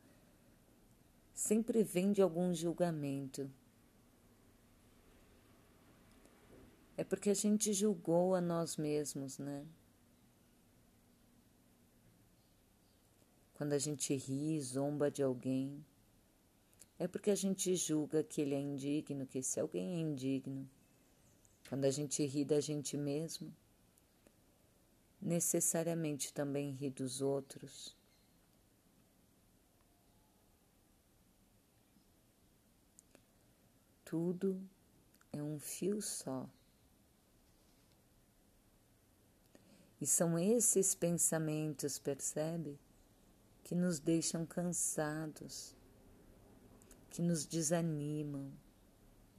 sempre 1.33 1.83
vem 1.83 2.13
de 2.13 2.21
algum 2.21 2.53
julgamento. 2.53 3.51
É 6.95 7.03
porque 7.03 7.31
a 7.31 7.33
gente 7.33 7.73
julgou 7.73 8.35
a 8.35 8.41
nós 8.41 8.77
mesmos, 8.77 9.39
né? 9.39 9.65
Quando 13.55 13.73
a 13.73 13.79
gente 13.79 14.15
ri, 14.15 14.61
zomba 14.61 15.09
de 15.09 15.23
alguém, 15.23 15.83
é 16.99 17.07
porque 17.07 17.31
a 17.31 17.35
gente 17.35 17.75
julga 17.75 18.23
que 18.23 18.41
ele 18.41 18.53
é 18.53 18.59
indigno, 18.59 19.25
que 19.25 19.39
esse 19.39 19.59
alguém 19.59 19.95
é 19.95 19.99
indigno. 19.99 20.69
Quando 21.67 21.85
a 21.85 21.91
gente 21.91 22.23
ri 22.25 22.45
da 22.45 22.59
gente 22.59 22.95
mesmo, 22.95 23.51
necessariamente 25.19 26.31
também 26.31 26.71
ri 26.71 26.89
dos 26.89 27.21
outros. 27.21 27.97
Tudo 34.05 34.61
é 35.31 35.41
um 35.41 35.57
fio 35.57 36.01
só. 36.01 36.47
E 40.03 40.05
são 40.05 40.37
esses 40.37 40.93
pensamentos, 40.93 41.97
percebe? 41.97 42.77
que 43.63 43.73
nos 43.73 43.99
deixam 43.99 44.45
cansados, 44.45 45.73
que 47.09 47.21
nos 47.21 47.45
desanimam, 47.45 48.51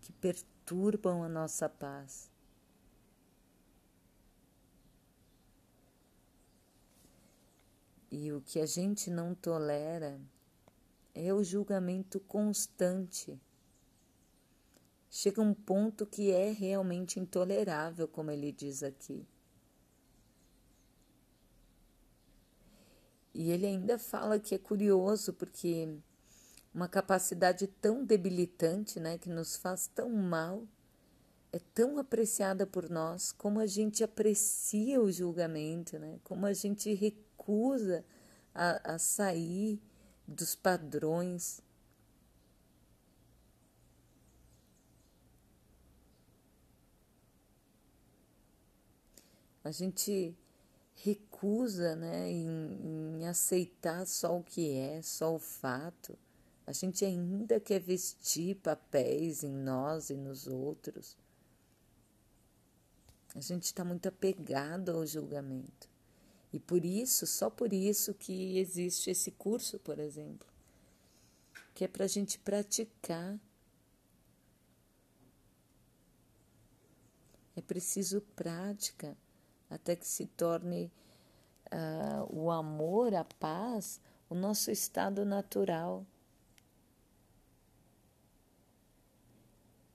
que 0.00 0.10
perturbam 0.10 1.22
a 1.22 1.28
nossa 1.28 1.68
paz. 1.68 2.30
E 8.10 8.32
o 8.32 8.40
que 8.40 8.58
a 8.58 8.64
gente 8.64 9.10
não 9.10 9.34
tolera 9.34 10.18
é 11.14 11.34
o 11.34 11.44
julgamento 11.44 12.18
constante. 12.20 13.38
Chega 15.10 15.42
um 15.42 15.52
ponto 15.52 16.06
que 16.06 16.30
é 16.30 16.50
realmente 16.52 17.20
intolerável, 17.20 18.08
como 18.08 18.30
ele 18.30 18.50
diz 18.50 18.82
aqui. 18.82 19.28
E 23.34 23.50
ele 23.50 23.66
ainda 23.66 23.98
fala 23.98 24.38
que 24.38 24.54
é 24.54 24.58
curioso 24.58 25.32
porque 25.32 25.98
uma 26.72 26.88
capacidade 26.88 27.66
tão 27.66 28.04
debilitante, 28.04 29.00
né, 29.00 29.18
que 29.18 29.28
nos 29.28 29.56
faz 29.56 29.88
tão 29.88 30.08
mal, 30.10 30.66
é 31.52 31.58
tão 31.72 31.98
apreciada 31.98 32.66
por 32.66 32.88
nós, 32.90 33.30
como 33.32 33.60
a 33.60 33.66
gente 33.66 34.02
aprecia 34.02 35.00
o 35.00 35.10
julgamento, 35.12 35.98
né? 36.00 36.18
Como 36.24 36.46
a 36.46 36.52
gente 36.52 36.92
recusa 36.94 38.04
a, 38.52 38.94
a 38.94 38.98
sair 38.98 39.80
dos 40.26 40.56
padrões. 40.56 41.60
A 49.62 49.70
gente 49.70 50.36
recusa 51.44 51.94
né, 51.94 52.30
em, 52.30 53.18
em 53.18 53.26
aceitar 53.26 54.06
só 54.06 54.38
o 54.38 54.42
que 54.42 54.72
é, 54.72 55.02
só 55.02 55.34
o 55.34 55.38
fato. 55.38 56.18
A 56.66 56.72
gente 56.72 57.04
ainda 57.04 57.60
quer 57.60 57.78
vestir 57.80 58.56
papéis 58.56 59.44
em 59.44 59.52
nós 59.52 60.08
e 60.08 60.14
nos 60.16 60.46
outros. 60.46 61.16
A 63.34 63.40
gente 63.40 63.64
está 63.64 63.84
muito 63.84 64.08
apegado 64.08 64.90
ao 64.90 65.04
julgamento. 65.04 65.88
E 66.52 66.58
por 66.58 66.84
isso, 66.84 67.26
só 67.26 67.50
por 67.50 67.72
isso 67.72 68.14
que 68.14 68.58
existe 68.58 69.10
esse 69.10 69.30
curso, 69.32 69.78
por 69.80 69.98
exemplo, 69.98 70.46
que 71.74 71.84
é 71.84 71.88
para 71.88 72.04
a 72.04 72.08
gente 72.08 72.38
praticar. 72.38 73.38
É 77.56 77.60
preciso 77.60 78.20
prática 78.34 79.16
até 79.68 79.94
que 79.94 80.06
se 80.06 80.26
torne 80.26 80.90
uh, 81.74 82.26
o 82.30 82.50
amor, 82.50 83.14
a 83.14 83.24
paz, 83.24 84.00
o 84.30 84.34
nosso 84.34 84.70
estado 84.70 85.24
natural. 85.24 86.06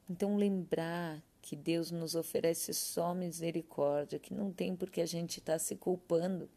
Então, 0.10 0.36
lembrar 0.38 1.22
que 1.42 1.56
Deus 1.56 1.92
nos 1.92 2.16
oferece 2.16 2.74
só 2.74 3.14
misericórdia, 3.14 4.20
que 4.20 4.34
não 4.34 4.52
tem 4.52 4.76
por 4.76 4.90
que 4.90 5.02
a 5.02 5.06
gente 5.06 5.40
estar 5.40 5.54
tá 5.54 5.60
se 5.60 5.76
culpando. 5.76 6.50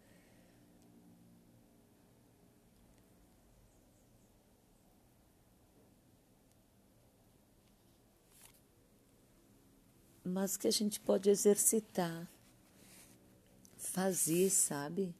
Mas 10.24 10.56
que 10.56 10.68
a 10.68 10.70
gente 10.70 11.00
pode 11.00 11.28
exercitar, 11.28 12.28
fazer, 13.92 14.50
sabe? 14.50 15.14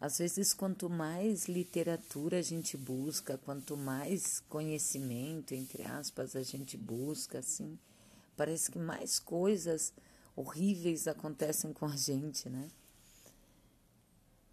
Às 0.00 0.18
vezes, 0.18 0.52
quanto 0.52 0.88
mais 0.88 1.46
literatura 1.46 2.38
a 2.38 2.42
gente 2.42 2.76
busca, 2.76 3.38
quanto 3.38 3.76
mais 3.76 4.40
conhecimento, 4.48 5.54
entre 5.54 5.82
aspas, 5.84 6.36
a 6.36 6.42
gente 6.42 6.76
busca, 6.76 7.38
assim, 7.38 7.78
parece 8.36 8.70
que 8.70 8.78
mais 8.78 9.18
coisas 9.18 9.92
horríveis 10.36 11.08
acontecem 11.08 11.72
com 11.72 11.86
a 11.86 11.96
gente, 11.96 12.48
né? 12.48 12.68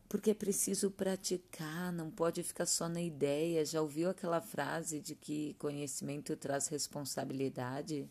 Porque 0.08 0.32
é 0.32 0.34
preciso 0.34 0.90
praticar, 0.92 1.92
não 1.92 2.10
pode 2.10 2.42
ficar 2.42 2.66
só 2.66 2.88
na 2.88 3.02
ideia. 3.02 3.66
Já 3.66 3.82
ouviu 3.82 4.10
aquela 4.10 4.42
frase 4.42 5.00
de 5.00 5.16
que 5.16 5.56
conhecimento 5.56 6.36
traz 6.38 6.68
responsabilidade? 6.68 8.08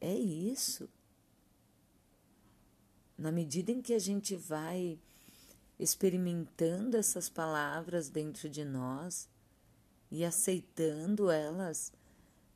É 0.00 0.14
isso. 0.14 0.88
Na 3.22 3.30
medida 3.30 3.70
em 3.70 3.80
que 3.80 3.94
a 3.94 4.00
gente 4.00 4.34
vai 4.34 4.98
experimentando 5.78 6.96
essas 6.96 7.28
palavras 7.28 8.08
dentro 8.08 8.48
de 8.48 8.64
nós 8.64 9.28
e 10.10 10.24
aceitando 10.24 11.30
elas, 11.30 11.92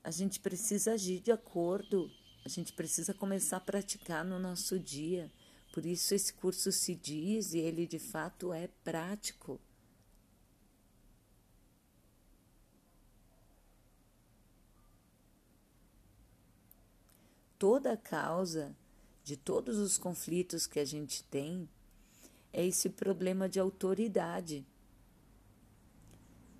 a 0.03 0.11
gente 0.11 0.41
precisa 0.41 0.95
agir 0.95 1.21
de 1.21 1.31
acordo, 1.31 2.11
a 2.45 2.49
gente 2.49 2.73
precisa 2.73 3.15
começar 3.15 3.59
a 3.59 3.61
praticar 3.61 4.25
no 4.25 4.41
nosso 4.41 4.77
dia. 4.77 5.31
Por 5.73 5.87
isso 5.87 6.13
esse 6.13 6.33
curso 6.33 6.73
se 6.73 6.97
diz 6.97 7.55
e 7.55 7.59
ele 7.59 7.87
de 7.87 8.01
fato 8.01 8.53
é 8.53 8.67
prático. 8.83 9.61
Toda 17.57 17.97
causa 17.97 18.75
de 19.27 19.37
todos 19.37 19.79
os 19.79 19.99
conflitos 19.99 20.69
que 20.69 20.79
a 20.79 20.85
gente 20.85 21.25
tem 21.25 21.69
é 22.53 22.65
esse 22.65 22.89
problema 22.89 23.49
de 23.49 23.59
autoridade, 23.59 24.65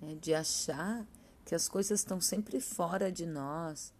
né? 0.01 0.17
de 0.19 0.33
achar 0.33 1.07
que 1.45 1.55
as 1.55 1.69
coisas 1.69 2.01
estão 2.01 2.19
sempre 2.19 2.59
fora 2.59 3.09
de 3.09 3.25
nós, 3.25 3.93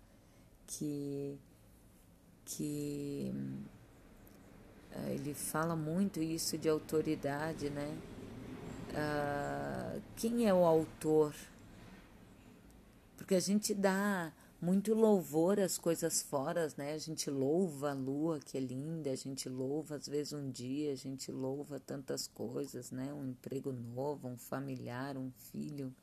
que, 0.68 1.40
que 2.44 3.32
uh, 4.94 5.10
ele 5.12 5.34
fala 5.34 5.74
muito 5.74 6.22
isso 6.22 6.58
de 6.58 6.68
autoridade, 6.68 7.70
né? 7.70 7.98
Uh, 8.90 10.02
quem 10.18 10.46
é 10.46 10.54
o 10.54 10.66
autor? 10.66 11.34
Porque 13.16 13.36
a 13.36 13.40
gente 13.40 13.74
dá 13.74 14.34
muito 14.68 14.94
louvor 14.94 15.62
às 15.62 15.78
coisas 15.78 16.22
fora, 16.22 16.68
né? 16.76 16.92
A 16.92 16.98
gente 16.98 17.30
louva 17.30 17.92
a 17.92 17.94
lua, 17.94 18.38
que 18.38 18.58
é 18.58 18.60
linda, 18.60 19.10
a 19.10 19.16
gente 19.16 19.48
louva 19.48 19.96
às 19.96 20.10
vezes 20.10 20.34
um 20.34 20.52
dia, 20.52 20.92
a 20.92 20.96
gente 20.96 21.32
louva 21.32 21.80
tantas 21.80 22.28
coisas, 22.28 22.92
né? 22.92 23.14
Um 23.14 23.26
emprego 23.28 23.72
novo, 23.72 24.28
um 24.28 24.38
familiar, 24.38 25.16
um 25.16 25.32
filho 25.32 25.96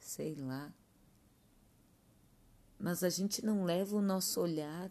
sei 0.00 0.34
lá. 0.34 0.72
Mas 2.78 3.04
a 3.04 3.10
gente 3.10 3.44
não 3.44 3.64
leva 3.64 3.96
o 3.96 4.00
nosso 4.00 4.40
olhar 4.40 4.90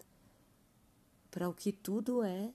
para 1.31 1.49
o 1.49 1.55
que 1.55 1.71
tudo 1.71 2.21
é. 2.21 2.53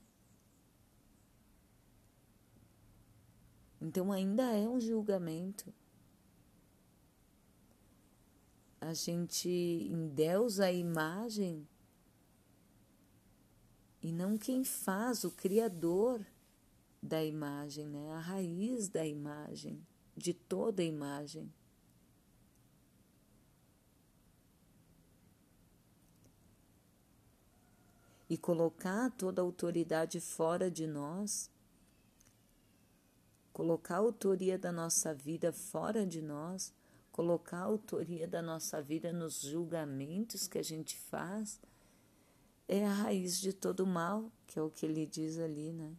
Então 3.83 4.13
ainda 4.13 4.45
é 4.53 4.69
um 4.69 4.81
julgamento. 4.81 5.75
A 8.81 8.93
gente 8.93 9.49
endeusa 9.49 10.67
a 10.67 10.73
imagem 10.73 11.67
e 14.03 14.13
não 14.13 14.37
quem 14.39 14.63
faz, 14.63 15.25
o 15.25 15.31
criador 15.31 16.25
da 17.03 17.25
imagem, 17.25 17.89
né? 17.89 18.13
a 18.13 18.21
raiz 18.21 18.89
da 18.89 19.05
imagem, 19.07 19.85
de 20.17 20.33
toda 20.33 20.83
a 20.83 20.85
imagem. 20.85 21.53
e 28.29 28.37
colocar 28.37 29.11
toda 29.13 29.41
a 29.41 29.45
autoridade 29.45 30.21
fora 30.21 30.71
de 30.71 30.87
nós, 30.87 31.51
colocar 33.53 33.97
a 33.97 33.99
autoria 33.99 34.59
da 34.59 34.73
nossa 34.73 35.15
vida 35.15 35.53
fora 35.53 36.05
de 36.05 36.21
nós, 36.21 36.75
colocar 37.17 37.61
a 37.61 37.63
autoria 37.63 38.29
da 38.29 38.43
nossa 38.43 38.83
vida 38.83 39.11
nos 39.11 39.41
julgamentos 39.41 40.47
que 40.47 40.59
a 40.59 40.63
gente 40.63 40.99
faz, 40.99 41.59
é 42.69 42.85
a 42.85 42.93
raiz 42.93 43.41
de 43.41 43.55
todo 43.55 43.87
mal, 43.87 44.31
que 44.47 44.59
é 44.59 44.63
o 44.63 44.69
que 44.69 44.85
ele 44.85 45.07
diz 45.07 45.39
ali, 45.39 45.73
né? 45.73 45.97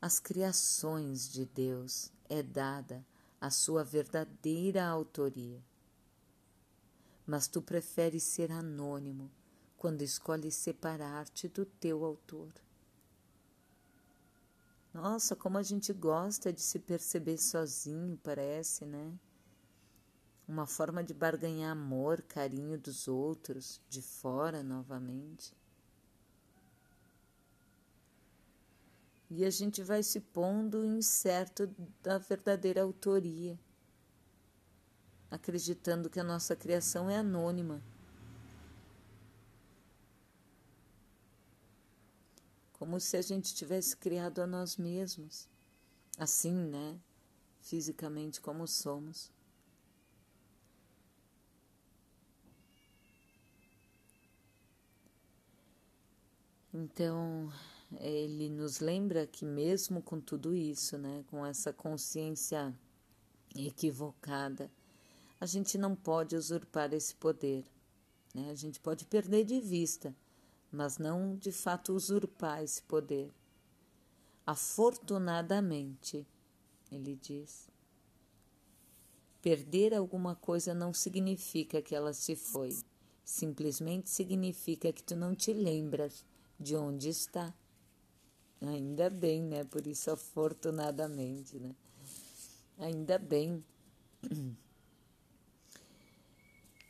As 0.00 0.20
criações 0.20 1.28
de 1.28 1.44
Deus 1.46 2.12
é 2.28 2.44
dada 2.44 3.04
a 3.40 3.50
sua 3.50 3.82
verdadeira 3.82 4.86
autoria. 4.86 5.60
Mas 7.26 7.48
tu 7.48 7.60
preferes 7.60 8.22
ser 8.22 8.52
anônimo 8.52 9.28
quando 9.76 10.02
escolhes 10.02 10.54
separar-te 10.54 11.48
do 11.48 11.64
teu 11.64 12.04
autor. 12.04 12.52
Nossa, 14.92 15.36
como 15.36 15.58
a 15.58 15.62
gente 15.62 15.92
gosta 15.92 16.52
de 16.52 16.62
se 16.62 16.78
perceber 16.78 17.38
sozinho, 17.38 18.18
parece, 18.22 18.86
né? 18.86 19.12
Uma 20.48 20.66
forma 20.66 21.04
de 21.04 21.12
barganhar 21.12 21.72
amor, 21.72 22.22
carinho 22.22 22.78
dos 22.78 23.06
outros, 23.08 23.80
de 23.88 24.00
fora 24.00 24.62
novamente. 24.62 25.54
e 29.30 29.44
a 29.44 29.50
gente 29.50 29.82
vai 29.82 30.02
se 30.02 30.20
pondo 30.20 30.84
incerto 30.84 31.68
da 32.02 32.18
verdadeira 32.18 32.82
autoria, 32.82 33.58
acreditando 35.30 36.08
que 36.08 36.20
a 36.20 36.24
nossa 36.24 36.54
criação 36.54 37.10
é 37.10 37.16
anônima. 37.16 37.82
Como 42.86 43.00
se 43.00 43.16
a 43.16 43.20
gente 43.20 43.52
tivesse 43.52 43.96
criado 43.96 44.40
a 44.40 44.46
nós 44.46 44.76
mesmos, 44.76 45.48
assim, 46.16 46.54
né? 46.54 46.96
Fisicamente 47.60 48.40
como 48.40 48.64
somos. 48.64 49.28
Então, 56.72 57.52
ele 57.98 58.48
nos 58.48 58.78
lembra 58.78 59.26
que 59.26 59.44
mesmo 59.44 60.00
com 60.00 60.20
tudo 60.20 60.54
isso, 60.54 60.96
né, 60.96 61.24
com 61.26 61.44
essa 61.44 61.72
consciência 61.72 62.72
equivocada, 63.52 64.70
a 65.40 65.46
gente 65.46 65.76
não 65.76 65.96
pode 65.96 66.36
usurpar 66.36 66.94
esse 66.94 67.16
poder. 67.16 67.64
Né? 68.32 68.48
A 68.48 68.54
gente 68.54 68.78
pode 68.78 69.04
perder 69.06 69.44
de 69.44 69.60
vista, 69.60 70.14
mas 70.76 70.98
não 70.98 71.34
de 71.36 71.50
fato 71.50 71.94
usurpar 71.94 72.62
esse 72.62 72.82
poder. 72.82 73.32
Afortunadamente, 74.46 76.26
ele 76.92 77.16
diz, 77.16 77.68
Perder 79.40 79.94
alguma 79.94 80.34
coisa 80.36 80.74
não 80.74 80.92
significa 80.92 81.80
que 81.80 81.94
ela 81.94 82.12
se 82.12 82.36
foi, 82.36 82.76
simplesmente 83.24 84.10
significa 84.10 84.92
que 84.92 85.02
tu 85.02 85.16
não 85.16 85.34
te 85.34 85.52
lembras 85.52 86.26
de 86.60 86.76
onde 86.76 87.08
está. 87.08 87.54
Ainda 88.60 89.08
bem, 89.08 89.42
né? 89.42 89.64
Por 89.64 89.86
isso, 89.86 90.10
afortunadamente, 90.10 91.58
né? 91.58 91.74
Ainda 92.78 93.18
bem. 93.18 93.64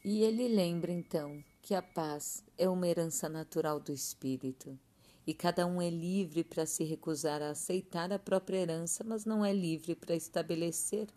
E 0.08 0.22
ele 0.22 0.46
lembra 0.46 0.92
então 0.92 1.42
que 1.66 1.74
a 1.74 1.82
paz 1.82 2.44
é 2.56 2.68
uma 2.68 2.86
herança 2.86 3.28
natural 3.28 3.80
do 3.80 3.90
espírito 3.90 4.78
e 5.26 5.34
cada 5.34 5.66
um 5.66 5.82
é 5.82 5.90
livre 5.90 6.44
para 6.44 6.64
se 6.64 6.84
recusar 6.84 7.42
a 7.42 7.50
aceitar 7.50 8.12
a 8.12 8.20
própria 8.20 8.58
herança, 8.58 9.02
mas 9.02 9.24
não 9.24 9.44
é 9.44 9.52
livre 9.52 9.96
para 9.96 10.14
estabelecer 10.14 11.08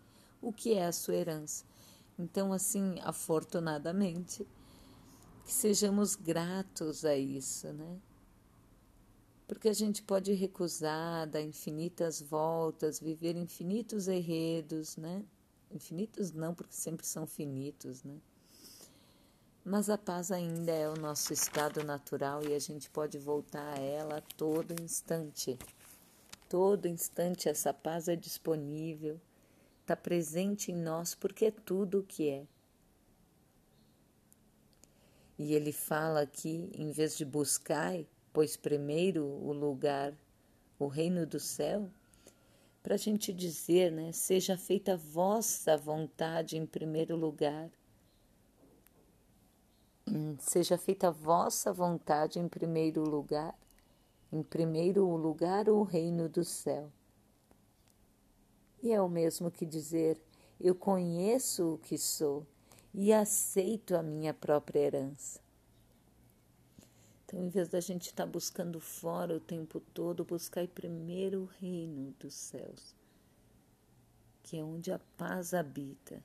o 0.42 0.52
que 0.52 0.74
é 0.74 0.88
a 0.88 0.92
sua 0.92 1.14
herança. 1.14 1.64
Então, 2.18 2.52
assim, 2.52 2.96
afortunadamente, 3.04 4.44
que 5.46 5.54
sejamos 5.54 6.16
gratos 6.16 7.06
a 7.06 7.16
isso, 7.16 7.72
né? 7.72 8.00
Porque 9.48 9.70
a 9.70 9.74
gente 9.74 10.02
pode 10.02 10.34
recusar, 10.34 11.28
dar 11.28 11.44
infinitas 11.44 12.24
voltas, 12.24 13.00
viver 13.00 13.36
infinitos 13.36 14.08
enredos, 14.08 14.98
né? 14.98 15.24
Infinitos 15.70 16.32
não, 16.32 16.56
porque 16.56 16.74
sempre 16.74 17.06
são 17.06 17.28
finitos, 17.28 18.04
né? 18.04 18.20
Mas 19.70 19.88
a 19.88 20.00
paz 20.00 20.32
ainda 20.32 20.72
é 20.72 20.90
o 20.90 20.96
nosso 20.96 21.32
estado 21.32 21.84
natural 21.84 22.44
e 22.44 22.56
a 22.56 22.60
gente 22.60 22.90
pode 22.90 23.20
voltar 23.20 23.78
a 23.78 23.80
ela 23.80 24.18
a 24.18 24.22
todo 24.36 24.74
instante. 24.82 25.60
Todo 26.50 26.88
instante 26.88 27.48
essa 27.48 27.72
paz 27.72 28.08
é 28.08 28.16
disponível, 28.16 29.22
está 29.82 29.96
presente 29.96 30.72
em 30.72 30.76
nós 30.76 31.14
porque 31.14 31.46
é 31.46 31.52
tudo 31.52 32.00
o 32.00 32.04
que 32.04 32.30
é. 32.30 32.48
E 35.38 35.54
ele 35.54 35.72
fala 35.72 36.22
aqui, 36.22 36.72
em 36.74 36.90
vez 36.90 37.16
de 37.16 37.24
buscar, 37.24 37.94
pois 38.34 38.58
primeiro 38.58 39.24
o 39.24 39.54
lugar, 39.54 40.16
o 40.80 40.88
reino 40.88 41.28
do 41.28 41.40
céu, 41.40 41.88
para 42.82 42.96
a 42.96 42.98
gente 42.98 43.32
dizer, 43.32 43.92
né? 43.92 44.12
Seja 44.14 44.58
feita 44.58 44.94
a 44.94 44.98
vossa 44.98 45.78
vontade 45.78 46.58
em 46.58 46.66
primeiro 46.66 47.16
lugar 47.16 47.70
seja 50.40 50.78
feita 50.78 51.08
a 51.08 51.12
vossa 51.12 51.72
vontade 51.72 52.40
em 52.40 52.48
primeiro 52.48 53.04
lugar, 53.04 53.58
em 54.32 54.44
primeiro 54.44 55.06
lugar 55.16 55.70
o 55.70 55.84
reino 55.84 56.30
do 56.30 56.44
céu. 56.44 56.92
E 58.82 58.92
é 58.92 59.02
o 59.02 59.10
mesmo 59.10 59.52
que 59.52 59.66
dizer: 59.66 60.22
eu 60.60 60.74
conheço 60.76 61.74
o 61.74 61.78
que 61.78 61.98
sou 61.98 62.46
e 62.94 63.14
aceito 63.14 63.96
a 63.96 64.04
minha 64.04 64.34
própria 64.34 64.80
herança. 64.80 65.40
Então, 67.26 67.40
em 67.40 67.50
vez 67.50 67.70
da 67.70 67.80
gente 67.80 68.08
estar 68.08 68.26
tá 68.26 68.32
buscando 68.32 68.80
fora 68.80 69.36
o 69.36 69.40
tempo 69.40 69.80
todo, 69.94 70.26
buscar 70.26 70.68
primeiro 70.68 71.42
o 71.42 71.50
reino 71.60 72.12
dos 72.20 72.34
céus, 72.34 72.96
que 74.42 74.58
é 74.58 74.64
onde 74.64 74.92
a 74.92 75.00
paz 75.16 75.54
habita 75.54 76.24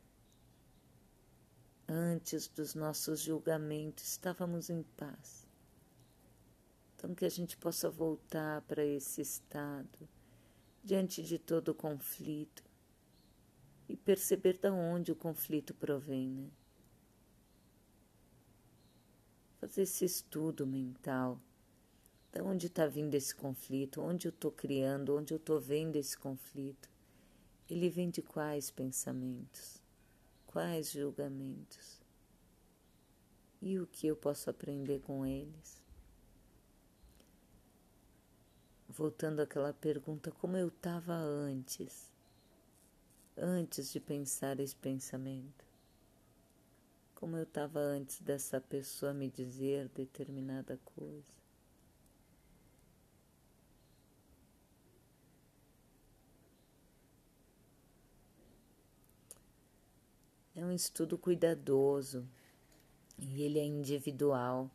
Antes 1.87 2.49
dos 2.49 2.75
nossos 2.75 3.21
julgamentos, 3.21 4.05
estávamos 4.05 4.71
em 4.71 4.83
paz. 4.97 5.47
Então, 6.97 7.15
que 7.15 7.27
a 7.27 7.31
gente 7.31 7.59
possa 7.59 7.91
voltar 7.91 8.63
para 8.63 8.83
esse 8.83 9.21
estado, 9.21 10.09
diante 10.83 11.23
de 11.23 11.39
todo 11.39 11.69
o 11.69 11.75
conflito, 11.75 12.65
e 13.87 13.95
perceber 13.95 14.57
de 14.57 14.71
onde 14.71 15.13
o 15.13 15.17
conflito 15.17 15.75
provém, 15.75 16.31
né? 16.31 16.51
Fazer 19.61 19.83
esse 19.83 20.07
estudo 20.07 20.67
mental. 20.67 21.39
De 22.33 22.41
onde 22.41 22.69
está 22.69 22.87
vindo 22.87 23.15
esse 23.15 23.35
conflito? 23.35 24.01
Onde 24.01 24.27
eu 24.27 24.31
estou 24.31 24.51
criando? 24.51 25.15
Onde 25.15 25.35
eu 25.35 25.39
estou 25.39 25.61
vendo 25.61 25.97
esse 25.97 26.17
conflito? 26.17 26.89
Ele 27.69 27.91
vem 27.91 28.09
de 28.09 28.23
quais 28.23 28.71
pensamentos? 28.71 29.84
Quais 30.55 30.93
julgamentos 30.93 32.01
e 33.61 33.77
o 33.81 33.89
que 33.89 34.07
eu 34.07 34.15
posso 34.15 34.49
aprender 34.49 35.01
com 35.01 35.27
eles. 35.27 35.83
Voltando 38.89 39.41
àquela 39.41 39.73
pergunta, 39.73 40.31
como 40.31 40.57
eu 40.57 40.69
estava 40.69 41.13
antes, 41.13 42.09
antes 43.37 43.91
de 43.91 43.99
pensar 43.99 44.61
esse 44.61 44.77
pensamento, 44.77 45.65
como 47.17 47.37
eu 47.37 47.43
estava 47.43 47.81
antes 47.81 48.21
dessa 48.21 48.61
pessoa 48.61 49.13
me 49.13 49.29
dizer 49.29 49.89
determinada 49.89 50.79
coisa. 50.85 51.44
Um 60.65 60.73
estudo 60.73 61.19
cuidadoso 61.19 62.27
e 63.19 63.43
ele 63.43 63.59
é 63.59 63.65
individual. 63.65 64.71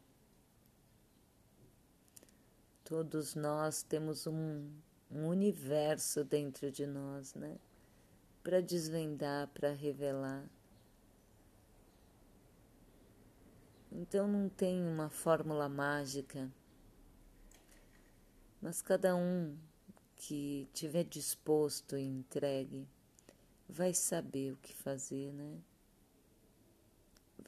Todos 2.83 3.35
nós 3.35 3.83
temos 3.83 4.25
um, 4.27 4.69
um 5.11 5.27
universo 5.27 6.23
dentro 6.23 6.71
de 6.71 6.85
nós, 6.85 7.33
né? 7.33 7.57
Para 8.43 8.61
desvendar, 8.61 9.47
para 9.49 9.71
revelar. 9.71 10.47
Então 13.91 14.27
não 14.27 14.47
tem 14.49 14.83
uma 14.83 15.09
fórmula 15.09 15.67
mágica, 15.67 16.51
mas 18.61 18.81
cada 18.81 19.15
um 19.15 19.57
que 20.15 20.67
tiver 20.73 21.03
disposto 21.03 21.97
e 21.97 22.03
entregue 22.03 22.87
vai 23.67 23.93
saber 23.93 24.53
o 24.53 24.57
que 24.57 24.73
fazer, 24.73 25.31
né? 25.33 25.59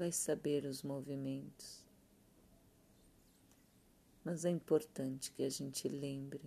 Vai 0.01 0.11
saber 0.11 0.65
os 0.65 0.81
movimentos. 0.81 1.85
Mas 4.23 4.45
é 4.45 4.49
importante 4.49 5.31
que 5.31 5.43
a 5.43 5.49
gente 5.49 5.87
lembre 5.87 6.41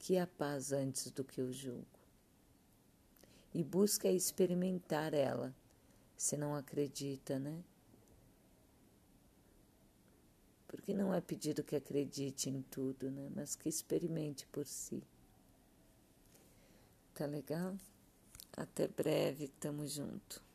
que 0.00 0.18
há 0.18 0.26
paz 0.26 0.72
antes 0.72 1.12
do 1.12 1.22
que 1.22 1.40
o 1.40 1.52
julgo. 1.52 1.86
E 3.54 3.62
busca 3.62 4.08
experimentar 4.08 5.14
ela, 5.14 5.54
se 6.16 6.36
não 6.36 6.56
acredita, 6.56 7.38
né? 7.38 7.62
Porque 10.66 10.92
não 10.92 11.14
é 11.14 11.20
pedido 11.20 11.62
que 11.62 11.76
acredite 11.76 12.50
em 12.50 12.62
tudo, 12.62 13.12
né? 13.12 13.30
Mas 13.32 13.54
que 13.54 13.68
experimente 13.68 14.44
por 14.48 14.66
si. 14.66 15.04
Tá 17.14 17.26
legal? 17.26 17.78
Até 18.56 18.88
breve, 18.88 19.46
tamo 19.46 19.86
junto. 19.86 20.49